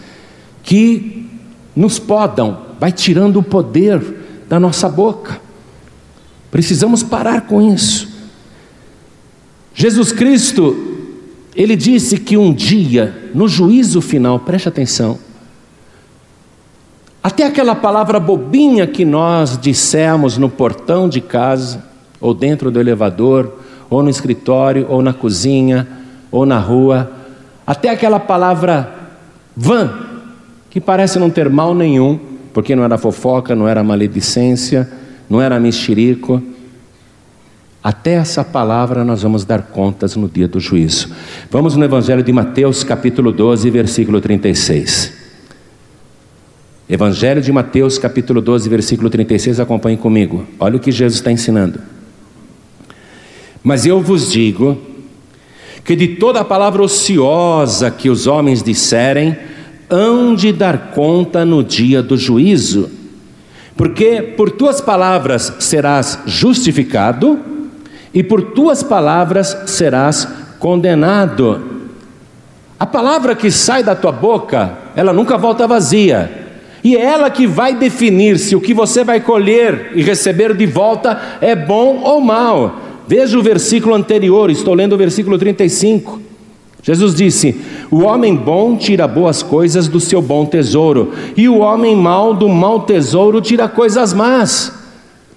[0.63, 1.29] que
[1.75, 4.01] nos podam, vai tirando o poder
[4.49, 5.41] da nossa boca.
[6.51, 8.09] Precisamos parar com isso.
[9.75, 10.94] Jesus Cristo,
[11.55, 15.19] ele disse que um dia, no juízo final, preste atenção,
[17.23, 21.83] até aquela palavra bobinha que nós dissemos no portão de casa,
[22.21, 23.51] ou dentro do elevador,
[23.89, 25.87] ou no escritório, ou na cozinha,
[26.31, 27.11] ou na rua,
[27.67, 28.93] até aquela palavra
[29.57, 29.91] vã,
[30.69, 32.19] que parece não ter mal nenhum,
[32.53, 34.91] porque não era fofoca, não era maledicência,
[35.31, 36.43] não era mexerico.
[37.85, 41.11] Até essa palavra nós vamos dar contas no dia do juízo.
[41.51, 45.13] Vamos no Evangelho de Mateus, capítulo 12, versículo 36.
[46.89, 50.47] Evangelho de Mateus, capítulo 12, versículo 36, acompanhe comigo.
[50.59, 51.79] Olha o que Jesus está ensinando.
[53.63, 54.81] Mas eu vos digo
[55.85, 59.37] que de toda a palavra ociosa que os homens disserem,
[59.91, 62.91] hão de dar conta no dia do juízo,
[63.77, 67.53] porque por tuas palavras serás justificado,
[68.15, 70.27] e por tuas palavras serás
[70.59, 71.61] condenado.
[72.79, 76.45] A palavra que sai da tua boca, ela nunca volta vazia
[76.85, 80.67] e é ela que vai definir se o que você vai colher e receber de
[80.67, 82.79] volta é bom ou mal.
[83.09, 86.21] Veja o versículo anterior, estou lendo o versículo 35.
[86.83, 87.59] Jesus disse:
[87.91, 92.51] O homem bom tira boas coisas do seu bom tesouro, e o homem mau do
[92.51, 94.84] mau tesouro tira coisas más.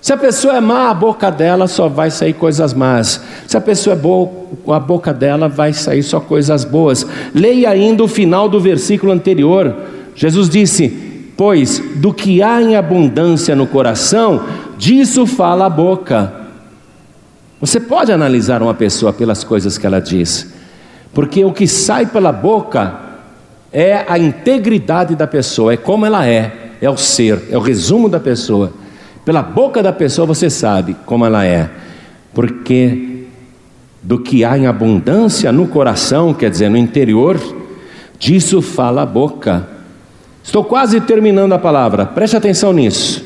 [0.08, 3.20] Se a pessoa é má, a boca dela só vai sair coisas más.
[3.46, 4.32] Se a pessoa é boa,
[4.70, 7.06] a boca dela vai sair só coisas boas.
[7.36, 9.76] Leia ainda o final do versículo anterior.
[10.16, 10.88] Jesus disse:
[11.36, 14.46] Pois do que há em abundância no coração,
[14.78, 16.32] disso fala a boca.
[17.60, 20.54] Você pode analisar uma pessoa pelas coisas que ela diz,
[21.14, 22.98] porque o que sai pela boca
[23.74, 28.08] é a integridade da pessoa, é como ela é, é o ser, é o resumo
[28.08, 28.87] da pessoa.
[29.28, 31.70] Pela boca da pessoa você sabe como ela é,
[32.34, 33.26] porque
[34.02, 37.38] do que há em abundância no coração, quer dizer, no interior,
[38.18, 39.68] disso fala a boca.
[40.42, 43.22] Estou quase terminando a palavra, preste atenção nisso.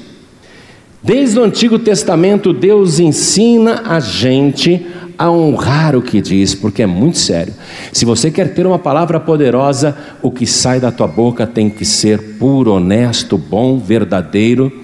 [1.03, 4.83] Desde o Antigo Testamento, Deus ensina a gente
[5.19, 7.53] a honrar o que diz, porque é muito sério.
[7.93, 11.85] Se você quer ter uma palavra poderosa, o que sai da tua boca tem que
[11.85, 14.80] ser puro, honesto, bom, verdadeiro,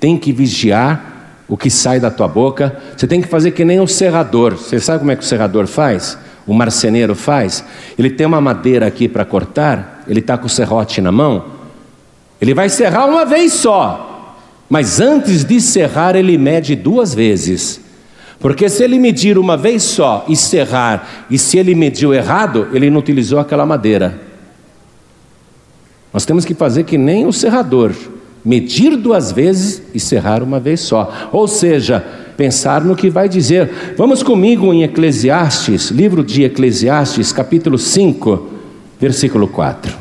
[0.00, 1.08] tem que vigiar
[1.48, 2.76] o que sai da tua boca.
[2.96, 4.56] Você tem que fazer que nem o serrador.
[4.56, 6.18] Você sabe como é que o serrador faz?
[6.46, 7.64] O marceneiro faz?
[7.98, 11.44] Ele tem uma madeira aqui para cortar, ele está com o serrote na mão.
[12.40, 14.36] Ele vai serrar uma vez só,
[14.68, 17.80] mas antes de serrar, ele mede duas vezes.
[18.38, 22.88] Porque se ele medir uma vez só e serrar, e se ele mediu errado, ele
[22.88, 24.20] não utilizou aquela madeira.
[26.12, 27.92] Nós temos que fazer que nem o serrador,
[28.48, 31.28] medir duas vezes e serrar uma vez só.
[31.30, 32.00] Ou seja,
[32.34, 33.94] pensar no que vai dizer.
[33.94, 38.48] Vamos comigo em Eclesiastes, livro de Eclesiastes, capítulo 5,
[38.98, 39.94] versículo 4.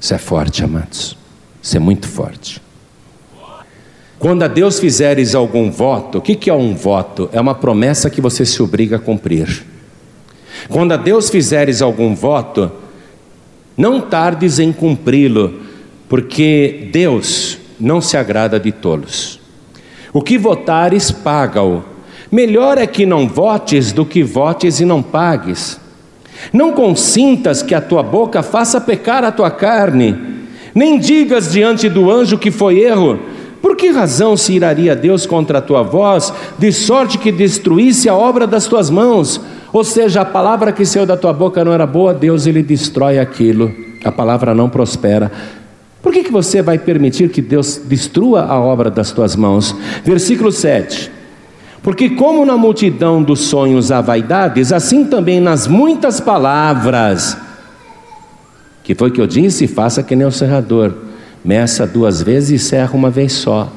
[0.00, 1.18] Isso é forte, amados.
[1.60, 2.62] Isso é muito forte.
[4.20, 7.28] Quando a Deus fizeres algum voto, o que é um voto?
[7.32, 9.66] É uma promessa que você se obriga a cumprir.
[10.68, 12.70] Quando a Deus fizeres algum voto,
[13.76, 15.66] não tardes em cumpri-lo,
[16.08, 19.38] porque Deus não se agrada de tolos.
[20.12, 21.84] O que votares, paga-o.
[22.30, 25.78] Melhor é que não votes do que votes e não pagues.
[26.52, 30.16] Não consintas que a tua boca faça pecar a tua carne,
[30.74, 33.18] nem digas diante do anjo que foi erro.
[33.60, 38.14] Por que razão se iraria Deus contra a tua voz, de sorte que destruísse a
[38.14, 39.40] obra das tuas mãos?
[39.72, 43.18] Ou seja, a palavra que saiu da tua boca não era boa, Deus ele destrói
[43.18, 45.30] aquilo, a palavra não prospera.
[46.02, 49.74] Por que, que você vai permitir que Deus destrua a obra das tuas mãos?
[50.04, 51.10] Versículo 7.
[51.82, 57.36] Porque, como na multidão dos sonhos há vaidades, assim também nas muitas palavras,
[58.82, 60.94] que foi que eu disse, faça que nem o serrador,
[61.44, 63.72] meça duas vezes e serra uma vez só.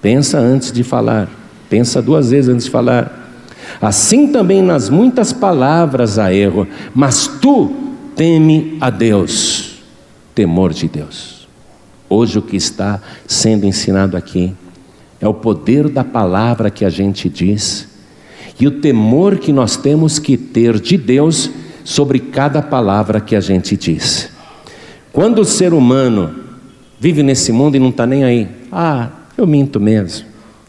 [0.00, 1.28] Pensa antes de falar,
[1.68, 3.24] pensa duas vezes antes de falar.
[3.80, 7.72] Assim também nas muitas palavras há erro, mas tu
[8.14, 9.82] teme a Deus,
[10.34, 11.33] temor de Deus.
[12.08, 14.54] Hoje o que está sendo ensinado aqui
[15.20, 17.88] é o poder da palavra que a gente diz
[18.60, 21.50] e o temor que nós temos que ter de Deus
[21.82, 24.30] sobre cada palavra que a gente diz.
[25.12, 26.34] Quando o ser humano
[27.00, 30.26] vive nesse mundo e não está nem aí, ah, eu minto mesmo,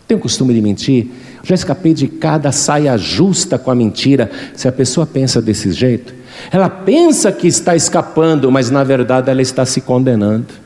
[0.08, 1.08] tenho costume de mentir,
[1.44, 4.32] já escapei de cada saia justa com a mentira.
[4.56, 6.14] Se a pessoa pensa desse jeito,
[6.52, 10.65] ela pensa que está escapando, mas na verdade ela está se condenando.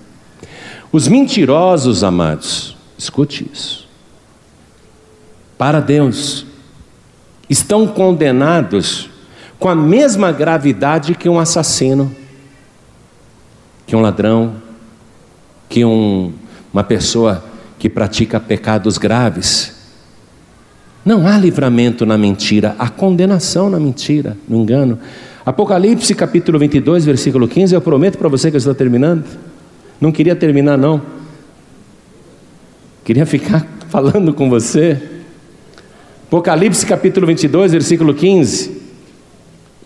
[0.91, 3.87] Os mentirosos, amados, escute isso.
[5.57, 6.45] Para Deus,
[7.49, 9.09] estão condenados
[9.59, 12.15] com a mesma gravidade que um assassino,
[13.85, 14.55] que um ladrão,
[15.67, 16.33] que um,
[16.73, 17.43] uma pessoa
[17.77, 19.75] que pratica pecados graves.
[21.05, 24.97] Não há livramento na mentira, há condenação na mentira, no engano.
[25.45, 29.23] Apocalipse capítulo 22, versículo 15, eu prometo para você que eu estou terminando.
[29.99, 31.01] Não queria terminar, não.
[33.03, 35.01] Queria ficar falando com você.
[36.27, 38.79] Apocalipse capítulo 22, versículo 15.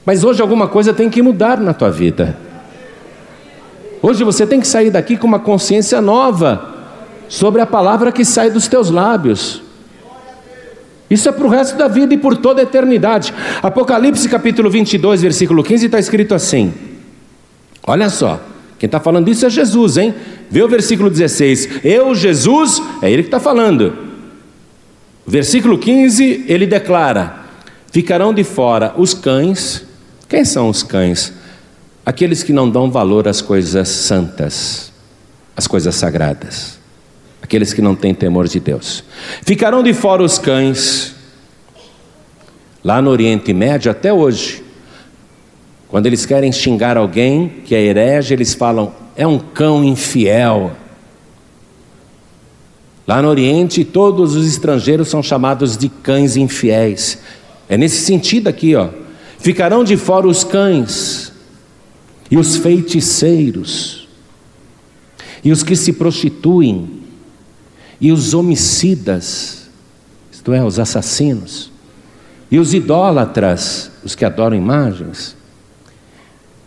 [0.05, 2.38] Mas hoje alguma coisa tem que mudar na tua vida.
[4.01, 6.74] Hoje você tem que sair daqui com uma consciência nova
[7.30, 9.64] sobre a palavra que sai dos teus lábios.
[11.09, 13.34] Isso é para o resto da vida e por toda a eternidade.
[13.61, 16.74] Apocalipse capítulo 22, versículo 15 está escrito assim:
[17.88, 18.41] Olha só,
[18.84, 20.14] quem está falando isso é Jesus, hein?
[20.52, 23.94] Vê o versículo 16: Eu, Jesus, é ele que está falando.
[25.26, 27.46] Versículo 15, ele declara:
[27.92, 29.86] Ficarão de fora os cães
[30.34, 31.32] quem são os cães?
[32.04, 34.92] Aqueles que não dão valor às coisas santas,
[35.56, 36.80] às coisas sagradas.
[37.40, 39.04] Aqueles que não têm temor de Deus.
[39.44, 41.14] Ficarão de fora os cães.
[42.84, 44.64] Lá no Oriente Médio, até hoje,
[45.94, 50.72] quando eles querem xingar alguém que é herege, eles falam: é um cão infiel.
[53.06, 57.20] Lá no Oriente, todos os estrangeiros são chamados de cães infiéis.
[57.70, 58.89] É nesse sentido aqui, ó.
[59.38, 61.32] Ficarão de fora os cães
[62.32, 64.10] e os feiticeiros,
[65.44, 66.89] e os que se prostituem,
[68.02, 69.70] e os homicidas,
[70.32, 71.72] isto é, os assassinos,
[72.50, 75.43] e os idólatras, os que adoram imagens,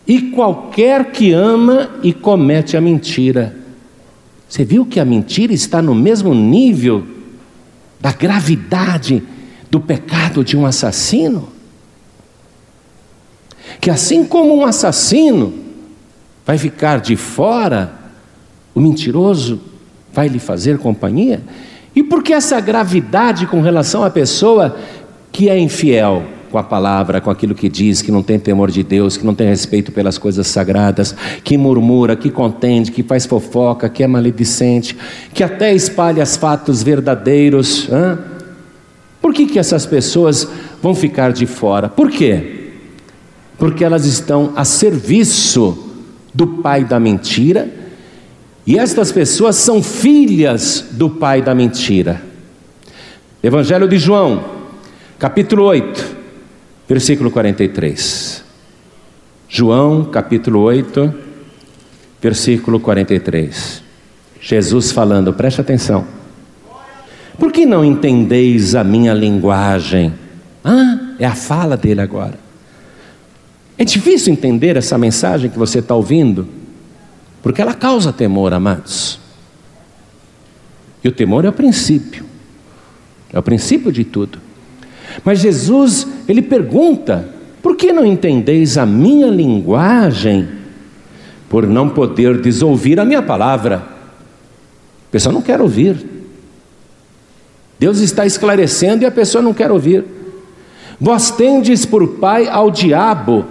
[0.07, 3.55] e qualquer que ama e comete a mentira.
[4.47, 7.05] Você viu que a mentira está no mesmo nível
[7.99, 9.21] da gravidade
[9.69, 11.57] do pecado de um assassino?
[13.79, 15.53] que assim como um assassino
[16.45, 17.93] vai ficar de fora,
[18.73, 19.61] o mentiroso
[20.11, 21.41] vai lhe fazer companhia?
[21.95, 24.77] E por que essa gravidade com relação à pessoa
[25.31, 28.83] que é infiel com a palavra, com aquilo que diz, que não tem temor de
[28.83, 33.89] Deus, que não tem respeito pelas coisas sagradas, que murmura, que contende, que faz fofoca,
[33.89, 34.97] que é maledicente,
[35.33, 37.89] que até espalha os fatos verdadeiros?
[37.91, 38.19] Hã?
[39.21, 40.47] Por que, que essas pessoas
[40.81, 41.89] vão ficar de fora?
[41.89, 42.57] Por quê?
[43.57, 45.85] porque elas estão a serviço
[46.33, 47.67] do pai da mentira,
[48.65, 52.21] e estas pessoas são filhas do pai da mentira.
[53.41, 54.43] Evangelho de João,
[55.17, 56.16] capítulo 8,
[56.87, 58.43] versículo 43.
[59.49, 61.13] João, capítulo 8,
[62.21, 63.83] versículo 43.
[64.39, 66.05] Jesus falando, preste atenção.
[67.37, 70.13] Por que não entendeis a minha linguagem?
[70.63, 72.39] Ah, é a fala dele agora.
[73.77, 76.47] É difícil entender essa mensagem que você está ouvindo,
[77.43, 79.19] porque ela causa temor, amados.
[81.03, 82.25] E o temor é o princípio,
[83.31, 84.46] é o princípio de tudo.
[85.23, 87.29] Mas Jesus, ele pergunta:
[87.61, 90.47] por que não entendeis a minha linguagem?
[91.49, 93.77] Por não poder desouvir a minha palavra.
[93.77, 95.97] A pessoa não quer ouvir.
[97.79, 100.03] Deus está esclarecendo e a pessoa não quer ouvir.
[100.99, 103.45] Vós tendes por pai ao diabo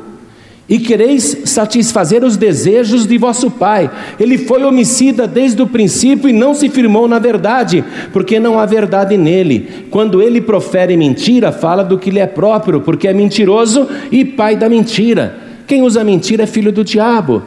[0.69, 3.91] e quereis satisfazer os desejos de vosso pai.
[4.19, 8.67] Ele foi homicida desde o princípio e não se firmou na verdade, porque não há
[8.67, 9.87] verdade nele.
[9.91, 14.57] Quando ele profere mentira, fala do que lhe é próprio, porque é mentiroso e pai
[14.57, 15.39] da mentira.
[15.69, 17.43] Quem usa mentira é filho do diabo.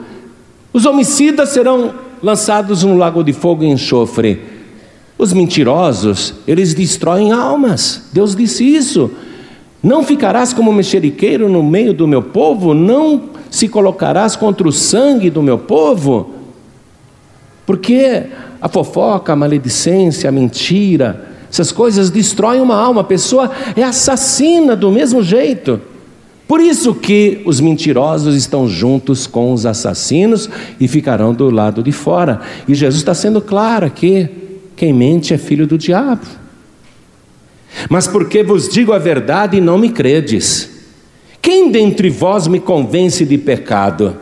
[0.72, 1.94] Os homicidas serão
[2.24, 4.40] lançados no lago de fogo e enxofre.
[5.18, 8.04] Os mentirosos, eles destroem almas.
[8.14, 9.12] Deus disse isso.
[9.82, 12.74] Não ficarás como mexeriqueiro no meio do meu povo?
[12.74, 16.32] Não se colocarás contra o sangue do meu povo?
[17.66, 18.26] Porque
[18.62, 24.76] a fofoca, a maledicência, a mentira, Essas coisas destroem uma alma, a pessoa é assassina
[24.76, 25.82] do mesmo jeito.
[26.48, 30.50] Por isso que os mentirosos estão juntos com os assassinos
[30.80, 32.42] e ficarão do lado de fora.
[32.68, 34.28] E Jesus está sendo claro aqui:
[34.76, 36.26] quem mente é filho do diabo.
[37.90, 40.70] Mas porque vos digo a verdade e não me credes.
[41.42, 44.18] Quem dentre vós me convence de pecado?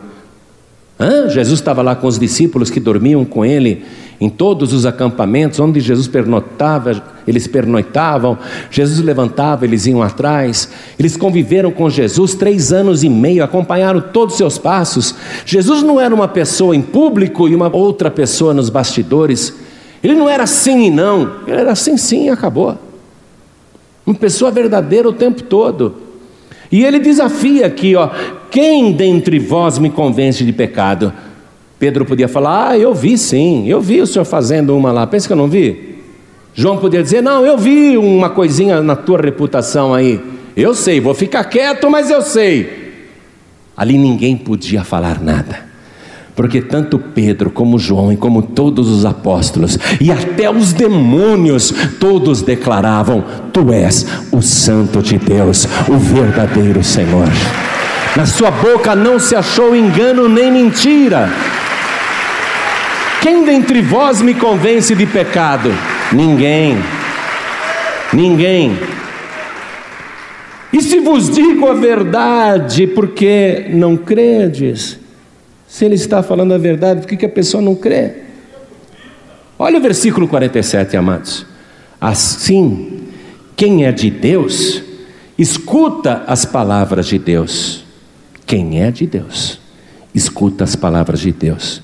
[0.98, 1.28] Hã?
[1.28, 3.84] Jesus estava lá com os discípulos que dormiam com ele
[4.20, 8.36] em todos os acampamentos onde Jesus pernoitava, eles pernoitavam,
[8.70, 10.68] Jesus levantava, eles iam atrás,
[10.98, 15.14] eles conviveram com Jesus três anos e meio, acompanharam todos os seus passos.
[15.46, 19.54] Jesus não era uma pessoa em público e uma outra pessoa nos bastidores,
[20.02, 22.87] ele não era sim e não, ele era sim, sim e acabou.
[24.08, 25.96] Uma pessoa verdadeira o tempo todo.
[26.72, 28.08] E ele desafia aqui, ó,
[28.50, 31.12] quem dentre vós me convence de pecado?
[31.78, 35.26] Pedro podia falar: Ah, eu vi sim, eu vi o senhor fazendo uma lá, pensa
[35.26, 35.98] que eu não vi?
[36.54, 40.18] João podia dizer: Não, eu vi uma coisinha na tua reputação aí,
[40.56, 42.94] eu sei, vou ficar quieto, mas eu sei.
[43.76, 45.67] Ali ninguém podia falar nada.
[46.38, 52.42] Porque tanto Pedro como João e como todos os apóstolos e até os demônios todos
[52.42, 57.26] declaravam: Tu és o santo de Deus, o verdadeiro Senhor.
[58.14, 61.28] Na sua boca não se achou engano nem mentira.
[63.20, 65.74] Quem dentre vós me convence de pecado?
[66.12, 66.78] Ninguém.
[68.12, 68.78] Ninguém.
[70.72, 74.97] E se vos digo a verdade, porque não credes?
[75.68, 78.14] Se ele está falando a verdade, por que, a pessoa não crê?
[79.58, 81.44] Olha o versículo 47, amados.
[82.00, 83.02] Assim,
[83.54, 84.82] quem é de Deus,
[85.36, 87.84] escuta as palavras de Deus.
[88.46, 89.60] Quem é de Deus,
[90.14, 91.82] escuta as palavras de Deus.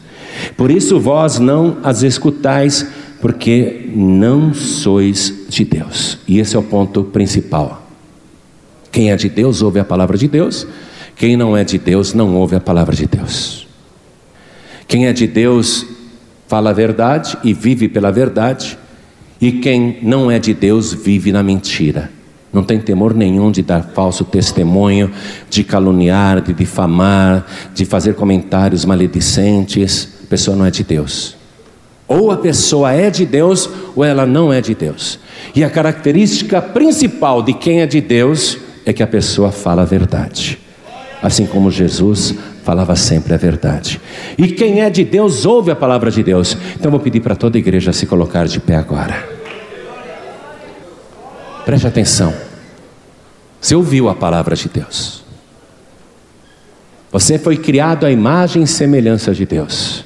[0.57, 2.87] Por isso vós não as escutais,
[3.21, 6.19] porque não sois de Deus.
[6.27, 7.87] E esse é o ponto principal.
[8.91, 10.67] Quem é de Deus ouve a palavra de Deus,
[11.17, 13.64] quem não é de Deus não ouve a palavra de Deus.
[14.87, 15.87] Quem é de Deus
[16.47, 18.79] fala a verdade e vive pela verdade,
[19.41, 22.11] e quem não é de Deus vive na mentira.
[22.53, 25.11] Não tem temor nenhum de dar falso testemunho,
[25.51, 31.37] de caluniar, de difamar, de fazer comentários maledicentes a pessoa não é de Deus.
[32.09, 35.19] Ou a pessoa é de Deus, ou ela não é de Deus.
[35.55, 38.57] E a característica principal de quem é de Deus
[38.87, 40.59] é que a pessoa fala a verdade.
[41.23, 42.35] Assim como Jesus
[42.65, 44.01] falava sempre a verdade.
[44.39, 46.57] E quem é de Deus ouve a palavra de Deus.
[46.75, 49.29] Então vou pedir para toda a igreja se colocar de pé agora.
[51.65, 52.35] Preste atenção.
[53.61, 55.23] Você ouviu a palavra de Deus.
[57.13, 60.05] Você foi criado à imagem e semelhança de Deus.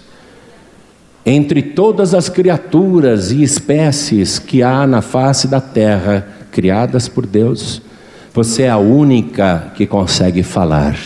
[1.25, 7.81] Entre todas as criaturas e espécies que há na face da terra, criadas por Deus,
[8.35, 10.97] você é a única que consegue falar.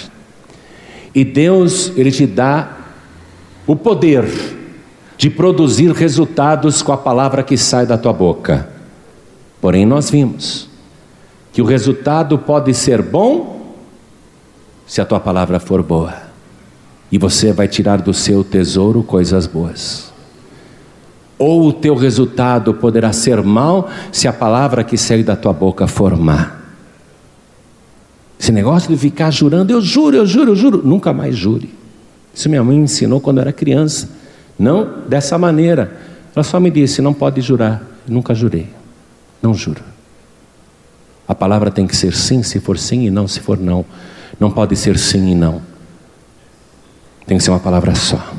[1.15, 2.77] E Deus, Ele te dá
[3.67, 4.25] o poder
[5.17, 8.69] de produzir resultados com a palavra que sai da tua boca.
[9.61, 10.69] Porém, nós vimos
[11.53, 13.75] que o resultado pode ser bom
[14.87, 16.15] se a tua palavra for boa,
[17.11, 20.13] e você vai tirar do seu tesouro coisas boas
[21.43, 25.89] ou o teu resultado poderá ser mal se a palavra que sai da tua boca
[25.89, 26.62] for má.
[28.43, 31.73] Esse negócio de ficar jurando, eu juro, eu juro, eu juro, nunca mais jure.
[32.35, 34.11] Isso minha mãe me ensinou quando eu era criança.
[34.59, 35.97] Não dessa maneira.
[36.35, 37.81] Ela só me disse: não pode jurar.
[38.05, 38.67] Nunca jurei.
[39.41, 39.81] Não juro.
[41.29, 43.85] A palavra tem que ser sim, se for sim, e não, se for não.
[44.41, 45.63] Não pode ser sim e não.
[47.25, 48.35] Tem que ser uma palavra só.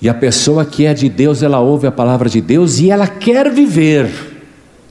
[0.00, 3.06] E a pessoa que é de Deus, ela ouve a palavra de Deus e ela
[3.06, 4.10] quer viver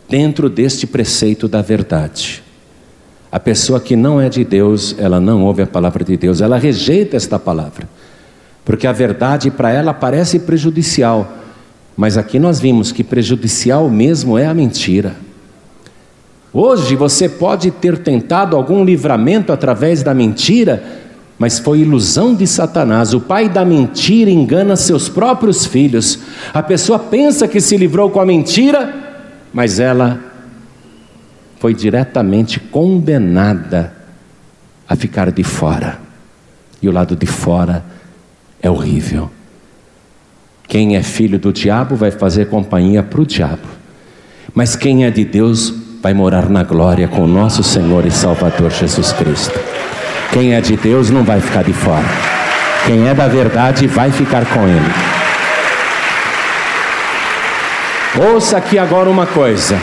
[0.08, 2.44] dentro deste preceito da verdade.
[3.32, 6.58] A pessoa que não é de Deus, ela não ouve a palavra de Deus, ela
[6.58, 7.88] rejeita esta palavra,
[8.66, 11.32] porque a verdade para ela parece prejudicial,
[11.96, 15.16] mas aqui nós vimos que prejudicial mesmo é a mentira.
[16.52, 20.82] Hoje você pode ter tentado algum livramento através da mentira,
[21.38, 23.14] mas foi ilusão de Satanás.
[23.14, 26.20] O pai da mentira engana seus próprios filhos.
[26.52, 28.94] A pessoa pensa que se livrou com a mentira,
[29.54, 30.29] mas ela
[31.60, 33.94] foi diretamente condenada
[34.88, 36.00] a ficar de fora.
[36.82, 37.84] E o lado de fora
[38.62, 39.30] é horrível.
[40.68, 43.68] Quem é filho do diabo vai fazer companhia para o diabo,
[44.54, 48.72] mas quem é de Deus vai morar na glória com o nosso Senhor e Salvador
[48.72, 49.60] Jesus Cristo.
[50.32, 52.06] Quem é de Deus não vai ficar de fora.
[52.86, 54.94] Quem é da verdade vai ficar com Ele.
[58.32, 59.78] Ouça aqui agora uma coisa.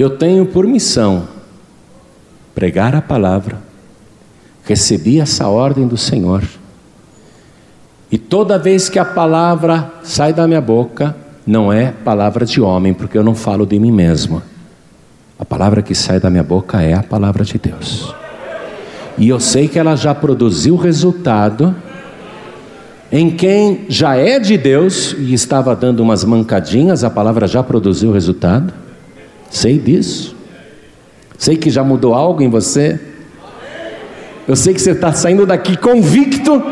[0.00, 1.28] Eu tenho por missão
[2.54, 3.58] pregar a palavra,
[4.64, 6.42] recebi essa ordem do Senhor,
[8.10, 11.14] e toda vez que a palavra sai da minha boca,
[11.46, 14.42] não é palavra de homem, porque eu não falo de mim mesmo.
[15.38, 18.14] A palavra que sai da minha boca é a palavra de Deus.
[19.18, 21.76] E eu sei que ela já produziu resultado
[23.12, 28.10] em quem já é de Deus e estava dando umas mancadinhas, a palavra já produziu
[28.10, 28.72] resultado.
[29.50, 30.36] Sei disso.
[31.36, 32.98] Sei que já mudou algo em você.
[34.46, 36.62] Eu sei que você está saindo daqui convicto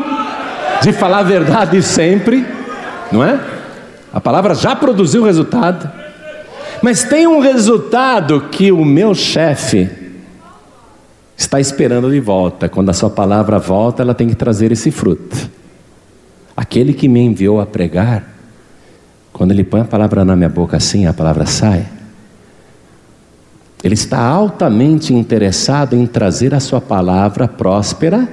[0.81, 2.45] de falar a verdade sempre,
[3.11, 3.39] não é?
[4.11, 5.91] A palavra já produziu resultado.
[6.81, 9.89] Mas tem um resultado que o meu chefe
[11.37, 12.69] está esperando de volta.
[12.69, 15.49] Quando a sua palavra volta, ela tem que trazer esse fruto.
[16.55, 18.23] Aquele que me enviou a pregar,
[19.31, 21.85] quando ele põe a palavra na minha boca assim, a palavra sai.
[23.83, 28.27] Ele está altamente interessado em trazer a sua palavra próspera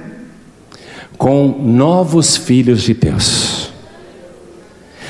[1.17, 3.71] com novos filhos de Deus.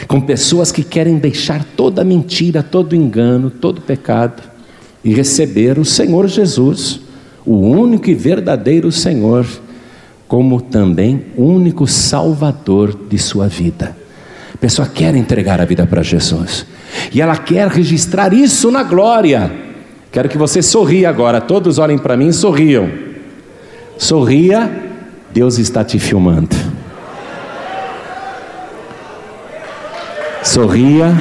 [0.08, 4.44] Com pessoas que querem deixar toda mentira, todo engano, todo pecado
[5.04, 7.02] e receber o Senhor Jesus,
[7.46, 9.46] o único e verdadeiro Senhor
[10.28, 13.96] como também único salvador de sua vida.
[14.54, 16.66] A pessoa quer entregar a vida para Jesus
[17.12, 19.67] e ela quer registrar isso na glória.
[20.12, 22.90] Quero que você sorria agora, todos olhem para mim e sorriam.
[23.98, 24.72] Sorria,
[25.32, 26.56] Deus está te filmando.
[30.44, 31.14] Sorria,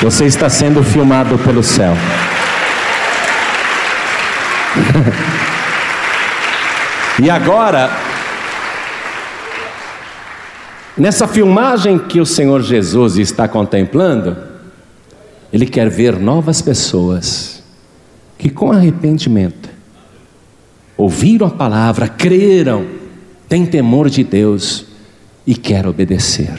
[0.00, 1.94] você está sendo filmado pelo céu.
[7.22, 7.90] e agora,
[10.96, 14.36] Nessa filmagem que o Senhor Jesus está contemplando,
[15.52, 17.53] Ele quer ver novas pessoas
[18.38, 19.68] que, com arrependimento,
[20.96, 22.86] ouviram a palavra, creram,
[23.48, 24.86] têm temor de Deus
[25.46, 26.58] e quer obedecer,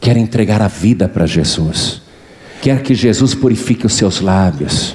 [0.00, 2.02] quer entregar a vida para Jesus,
[2.60, 4.94] quer que Jesus purifique os seus lábios,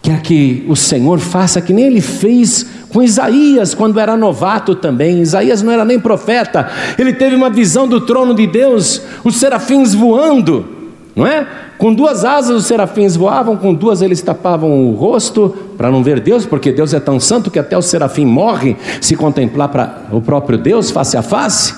[0.00, 5.22] quer que o Senhor faça que nem Ele fez com Isaías, quando era novato também.
[5.22, 9.94] Isaías não era nem profeta, ele teve uma visão do trono de Deus, os serafins
[9.94, 10.81] voando,
[11.14, 11.46] não é?
[11.76, 16.20] Com duas asas os serafins voavam, com duas eles tapavam o rosto para não ver
[16.20, 20.20] Deus, porque Deus é tão santo que até o serafim morre se contemplar para o
[20.20, 21.74] próprio Deus face a face.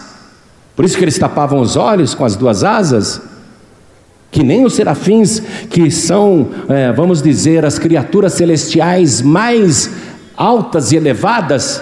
[0.77, 3.21] Por isso que eles tapavam os olhos com as duas asas
[4.35, 5.41] que nem os serafins,
[5.71, 9.89] que são, é, vamos dizer, as criaturas celestiais mais
[10.37, 11.81] altas e elevadas.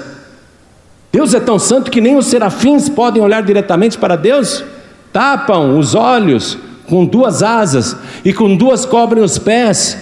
[1.11, 4.63] Deus é tão santo que nem os serafins podem olhar diretamente para Deus.
[5.11, 6.59] Tapam os olhos
[6.93, 9.97] com duas asas e com duas cobrem os pés.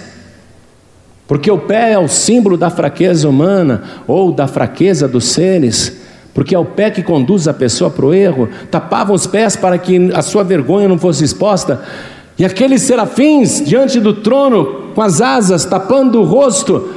[1.25, 6.01] Porque o pé é o símbolo da fraqueza humana ou da fraqueza dos seres.
[6.33, 8.49] Porque é o pé que conduz a pessoa para o erro.
[8.69, 11.81] Tapavam os pés para que a sua vergonha não fosse exposta.
[12.37, 16.89] E aqueles serafins diante do trono, com as asas tapando o rosto,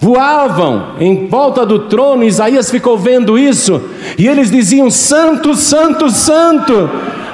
[0.00, 3.78] voavam em volta do trono, Isaías ficou vendo isso,
[4.16, 6.88] e eles diziam: Santo, Santo, Santo.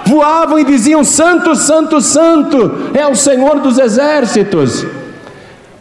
[0.07, 4.87] Voavam e diziam: Santo, Santo, Santo, é o Senhor dos exércitos.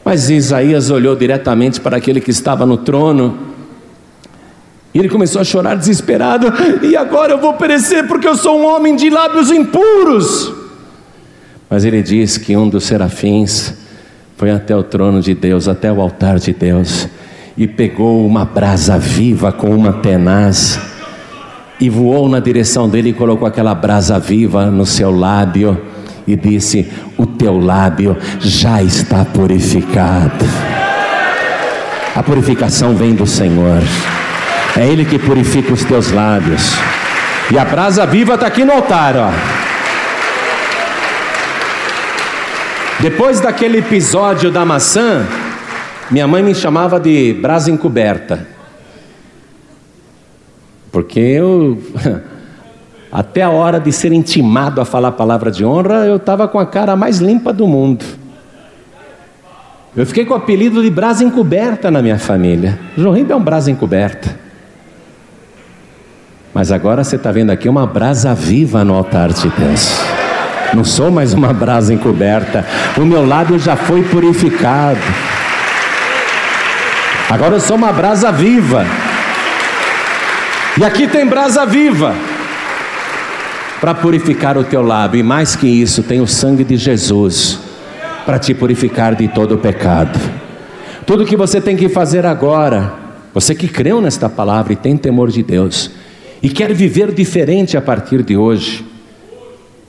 [0.04, 3.38] Mas Isaías olhou diretamente para aquele que estava no trono,
[4.94, 6.48] e ele começou a chorar desesperado:
[6.84, 10.54] E agora eu vou perecer porque eu sou um homem de lábios impuros.
[11.70, 13.74] Mas ele diz que um dos serafins
[14.38, 17.08] foi até o trono de Deus, até o altar de Deus,
[17.58, 20.80] e pegou uma brasa viva com uma tenaz,
[21.80, 25.80] e voou na direção dele e colocou aquela brasa viva no seu lábio,
[26.28, 30.46] e disse: O teu lábio já está purificado.
[32.16, 33.82] A purificação vem do Senhor,
[34.78, 36.74] é Ele que purifica os teus lábios,
[37.52, 39.32] e a brasa viva está aqui no altar, ó.
[43.00, 45.26] Depois daquele episódio da maçã,
[46.10, 48.53] minha mãe me chamava de brasa encoberta.
[50.94, 51.82] Porque eu,
[53.12, 56.60] até a hora de ser intimado a falar a palavra de honra, eu estava com
[56.60, 58.06] a cara mais limpa do mundo.
[59.98, 62.80] Eu fiquei com o apelido de brasa encoberta na minha família.
[62.96, 64.40] João Ribeiro é um brasa encoberta.
[66.54, 70.00] Mas agora você está vendo aqui uma brasa viva no altar de Deus.
[70.76, 72.64] Não sou mais uma brasa encoberta.
[72.98, 75.00] O meu lábio já foi purificado.
[77.32, 78.86] Agora eu sou uma brasa viva.
[80.80, 82.16] E aqui tem brasa viva.
[83.84, 87.60] para purificar o teu lábio, e mais que isso, tem o sangue de Jesus
[88.26, 90.18] para te purificar de todo o pecado.
[91.06, 92.94] Tudo que você tem que fazer agora,
[93.34, 95.92] você que creu nesta palavra e tem temor de Deus,
[96.42, 98.86] e quer viver diferente a partir de hoje,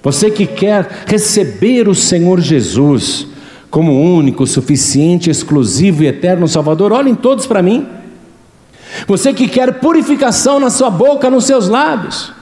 [0.02, 3.28] você que quer receber o Senhor Jesus
[3.70, 7.86] como único, suficiente, exclusivo e eterno Salvador, olhem todos para mim.
[9.06, 12.32] Você que quer purificação na sua boca, nos seus lábios.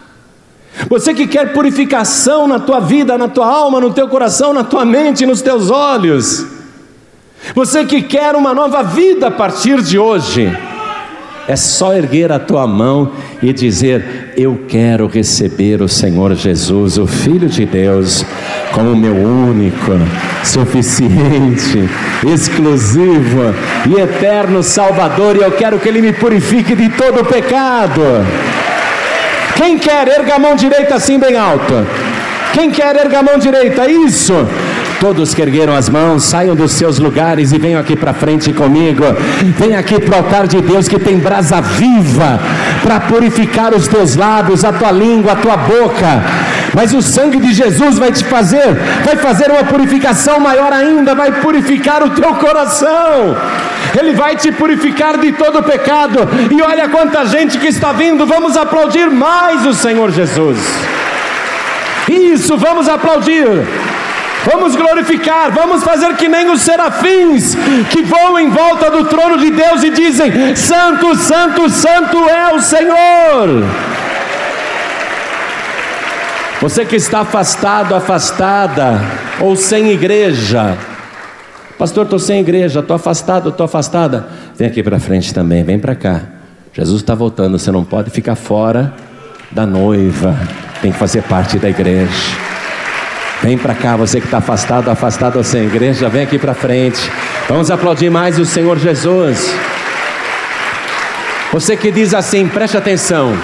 [0.89, 4.85] Você que quer purificação na tua vida, na tua alma, no teu coração, na tua
[4.85, 6.47] mente, nos teus olhos.
[7.55, 10.57] Você que quer uma nova vida a partir de hoje.
[11.49, 13.13] É só erguer a tua mão
[13.43, 18.25] e dizer: Eu quero receber o Senhor Jesus, o Filho de Deus,
[18.73, 19.93] como meu único,
[20.45, 21.89] suficiente,
[22.33, 23.55] exclusivo
[23.89, 28.03] e eterno Salvador, e eu quero que Ele me purifique de todo pecado.
[29.57, 31.85] Quem quer, erga a mão direita assim bem alta.
[32.53, 34.35] Quem quer, erga a mão direita, isso.
[35.03, 39.03] Todos que ergueram as mãos, saiam dos seus lugares e venham aqui para frente comigo.
[39.59, 42.39] Venha aqui para o altar de Deus que tem brasa viva
[42.85, 46.23] para purificar os teus lábios, a tua língua, a tua boca.
[46.73, 51.33] Mas o sangue de Jesus vai te fazer, vai fazer uma purificação maior ainda, vai
[51.33, 53.37] purificar o teu coração.
[53.99, 56.29] Ele vai te purificar de todo pecado.
[56.49, 58.25] E olha quanta gente que está vindo.
[58.25, 60.59] Vamos aplaudir mais o Senhor Jesus.
[62.09, 63.49] Isso, vamos aplaudir.
[64.45, 67.55] Vamos glorificar, vamos fazer que nem os serafins
[67.91, 72.61] que voam em volta do trono de Deus e dizem: Santo, Santo, Santo é o
[72.61, 73.65] Senhor.
[76.61, 79.01] Você que está afastado, afastada,
[79.41, 80.77] ou sem igreja,
[81.83, 84.29] Pastor, estou sem igreja, estou afastado, estou afastada.
[84.57, 86.21] Vem aqui para frente também, vem para cá.
[86.73, 88.95] Jesus está voltando, você não pode ficar fora
[89.51, 90.37] da noiva,
[90.81, 92.13] tem que fazer parte da igreja.
[93.43, 97.11] Vem para cá, você que está afastado, afastado da sem igreja, vem aqui para frente.
[97.49, 99.53] Vamos aplaudir mais o Senhor Jesus.
[101.53, 103.37] Você que diz assim, preste atenção.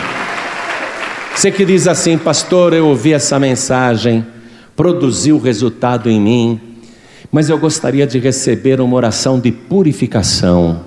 [1.35, 4.25] Você que diz assim, pastor, eu ouvi essa mensagem,
[4.77, 6.61] produziu resultado em mim,
[7.33, 10.81] mas eu gostaria de receber uma oração de purificação.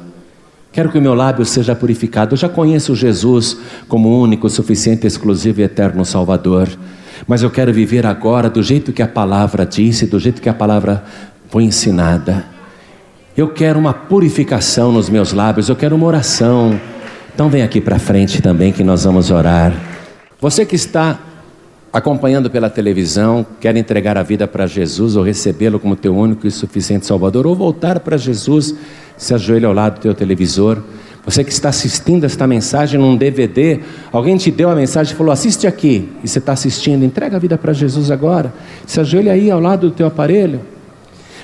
[0.72, 2.34] Quero que o meu lábio seja purificado.
[2.34, 3.58] Eu já conheço Jesus
[3.90, 6.70] como único, suficiente, exclusivo e eterno Salvador
[7.28, 10.54] mas eu quero viver agora do jeito que a palavra disse, do jeito que a
[10.54, 11.04] palavra
[11.50, 12.46] foi ensinada.
[13.36, 16.80] Eu quero uma purificação nos meus lábios, eu quero uma oração.
[17.34, 19.74] Então vem aqui para frente também que nós vamos orar.
[20.40, 21.20] Você que está
[21.94, 26.52] acompanhando pela televisão, quer entregar a vida para Jesus ou recebê-lo como teu único e
[26.52, 28.76] suficiente Salvador, ou voltar para Jesus,
[29.18, 30.82] se ajoelha ao lado do teu televisor.
[31.26, 33.80] Você que está assistindo esta mensagem num DVD,
[34.12, 37.40] alguém te deu a mensagem e falou: assiste aqui, e você está assistindo, entrega a
[37.40, 38.52] vida para Jesus agora.
[38.88, 40.62] Se ajoelha aí ao lado do teu aparelho.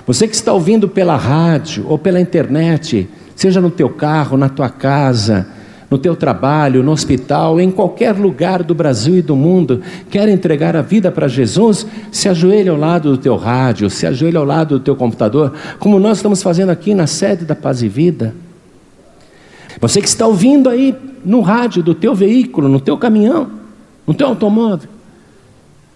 [0.06, 4.70] Você que está ouvindo pela rádio ou pela internet, seja no teu carro, na tua
[4.70, 5.46] casa,
[5.92, 10.76] no teu trabalho, no hospital, em qualquer lugar do Brasil e do mundo, quer entregar
[10.76, 14.80] a vida para Jesus, se ajoelha ao lado do teu rádio, se ajoelha ao lado
[14.80, 18.34] do teu computador, como nós estamos fazendo aqui na sede da Paz e Vida.
[19.80, 23.50] Você que está ouvindo aí no rádio do teu veículo, no teu caminhão,
[24.06, 24.90] no teu automóvel,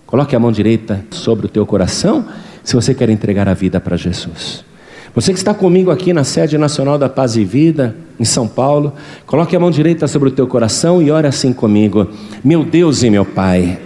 [0.06, 2.26] coloque a mão direita sobre o teu coração
[2.64, 4.64] se você quer entregar a vida para Jesus.
[5.14, 8.94] Você que está comigo aqui na sede nacional da Paz e Vida, em São Paulo,
[9.26, 12.08] coloque a mão direita sobre o teu coração e ore assim comigo:
[12.44, 13.78] Meu Deus e meu Pai,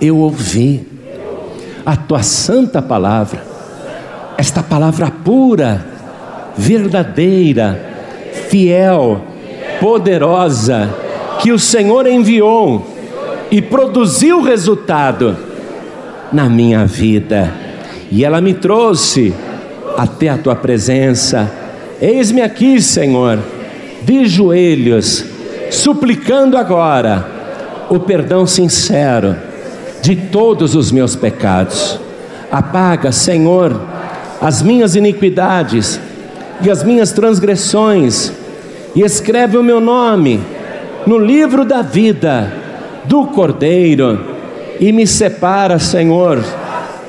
[0.00, 0.84] eu ouvi
[1.84, 3.44] a tua santa palavra,
[4.36, 5.86] esta palavra pura,
[6.56, 7.95] verdadeira,
[8.48, 9.20] fiel,
[9.80, 10.88] poderosa,
[11.40, 12.86] que o Senhor enviou
[13.50, 15.36] e produziu resultado
[16.32, 17.52] na minha vida.
[18.10, 19.34] E ela me trouxe
[19.96, 21.50] até a tua presença.
[22.00, 23.38] Eis-me aqui, Senhor,
[24.02, 25.24] de joelhos,
[25.70, 27.26] suplicando agora
[27.88, 29.36] o perdão sincero
[30.02, 31.98] de todos os meus pecados.
[32.50, 33.80] Apaga, Senhor,
[34.40, 36.00] as minhas iniquidades
[36.62, 38.32] e as minhas transgressões,
[38.94, 40.40] e escreve o meu nome
[41.06, 42.52] no livro da vida
[43.04, 44.18] do Cordeiro,
[44.80, 46.42] e me separa, Senhor,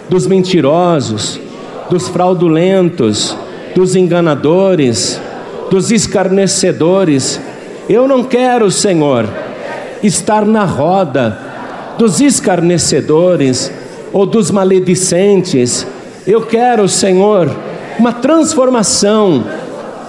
[0.09, 1.39] dos mentirosos,
[1.89, 3.35] dos fraudulentos,
[3.75, 5.19] dos enganadores,
[5.69, 7.39] dos escarnecedores.
[7.89, 9.27] Eu não quero, Senhor,
[10.03, 11.37] estar na roda
[11.97, 13.71] dos escarnecedores
[14.13, 15.85] ou dos maledicentes.
[16.25, 17.49] Eu quero, Senhor,
[17.99, 19.43] uma transformação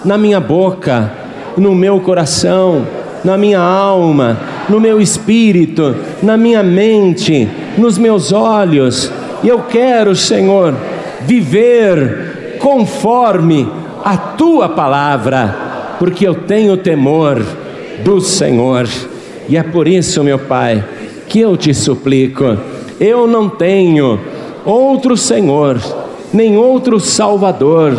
[0.04, 1.12] na minha boca,
[1.56, 2.86] no meu coração,
[3.24, 4.38] na minha alma,
[4.68, 9.10] no meu espírito, na minha mente, nos meus olhos.
[9.42, 10.74] E eu quero, Senhor,
[11.22, 13.68] viver conforme
[14.04, 17.42] a tua palavra, porque eu tenho temor
[18.04, 18.88] do Senhor.
[19.48, 20.84] E é por isso, meu Pai,
[21.28, 22.56] que eu te suplico,
[23.00, 24.20] eu não tenho
[24.64, 25.78] outro Senhor,
[26.32, 27.96] nem outro Salvador,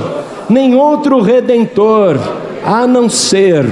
[0.49, 2.18] nem outro Redentor,
[2.64, 3.65] a não ser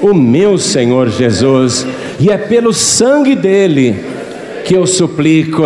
[0.00, 1.86] o meu Senhor Jesus,
[2.18, 3.96] e é pelo sangue dele
[4.64, 5.62] que eu suplico,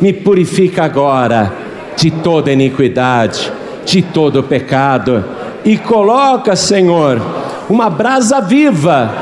[0.00, 1.52] me purifica agora
[1.96, 3.52] de toda iniquidade,
[3.84, 5.24] de todo pecado,
[5.64, 7.20] e coloca, Senhor,
[7.68, 9.12] uma brasa viva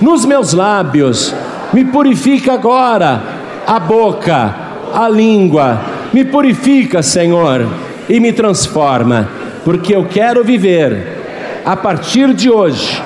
[0.00, 1.34] nos meus lábios,
[1.72, 3.22] me purifica agora
[3.66, 4.54] a boca,
[4.92, 5.80] a língua,
[6.12, 7.66] me purifica, Senhor,
[8.10, 9.28] e me transforma,
[9.64, 13.00] porque eu quero viver a partir de hoje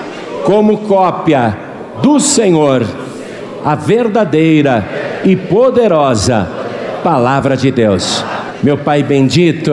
[0.45, 1.57] como cópia
[2.03, 2.83] do Senhor,
[3.63, 4.83] a verdadeira
[5.23, 6.49] e poderosa
[7.03, 8.25] palavra de Deus.
[8.63, 9.71] Meu Pai bendito,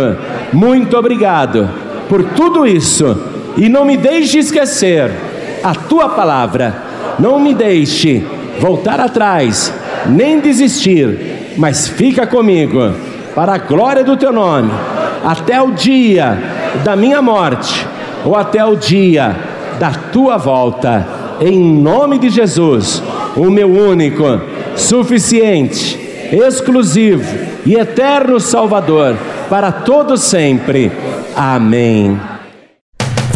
[0.52, 1.70] muito obrigado
[2.10, 3.18] por tudo isso
[3.56, 5.12] e não me deixe esquecer
[5.64, 6.76] a tua palavra,
[7.18, 8.22] não me deixe
[8.60, 9.74] voltar atrás,
[10.08, 12.94] nem desistir, mas fica comigo
[13.34, 14.72] para a glória do teu nome,
[15.24, 16.38] até o dia
[16.84, 17.86] da minha morte
[18.26, 19.36] ou até o dia
[19.80, 21.08] da tua volta,
[21.40, 23.02] em nome de Jesus,
[23.36, 24.42] o meu único,
[24.76, 26.00] suficiente,
[26.32, 29.16] exclusivo e eterno Salvador,
[29.50, 30.92] para todos sempre.
[31.36, 32.31] Amém.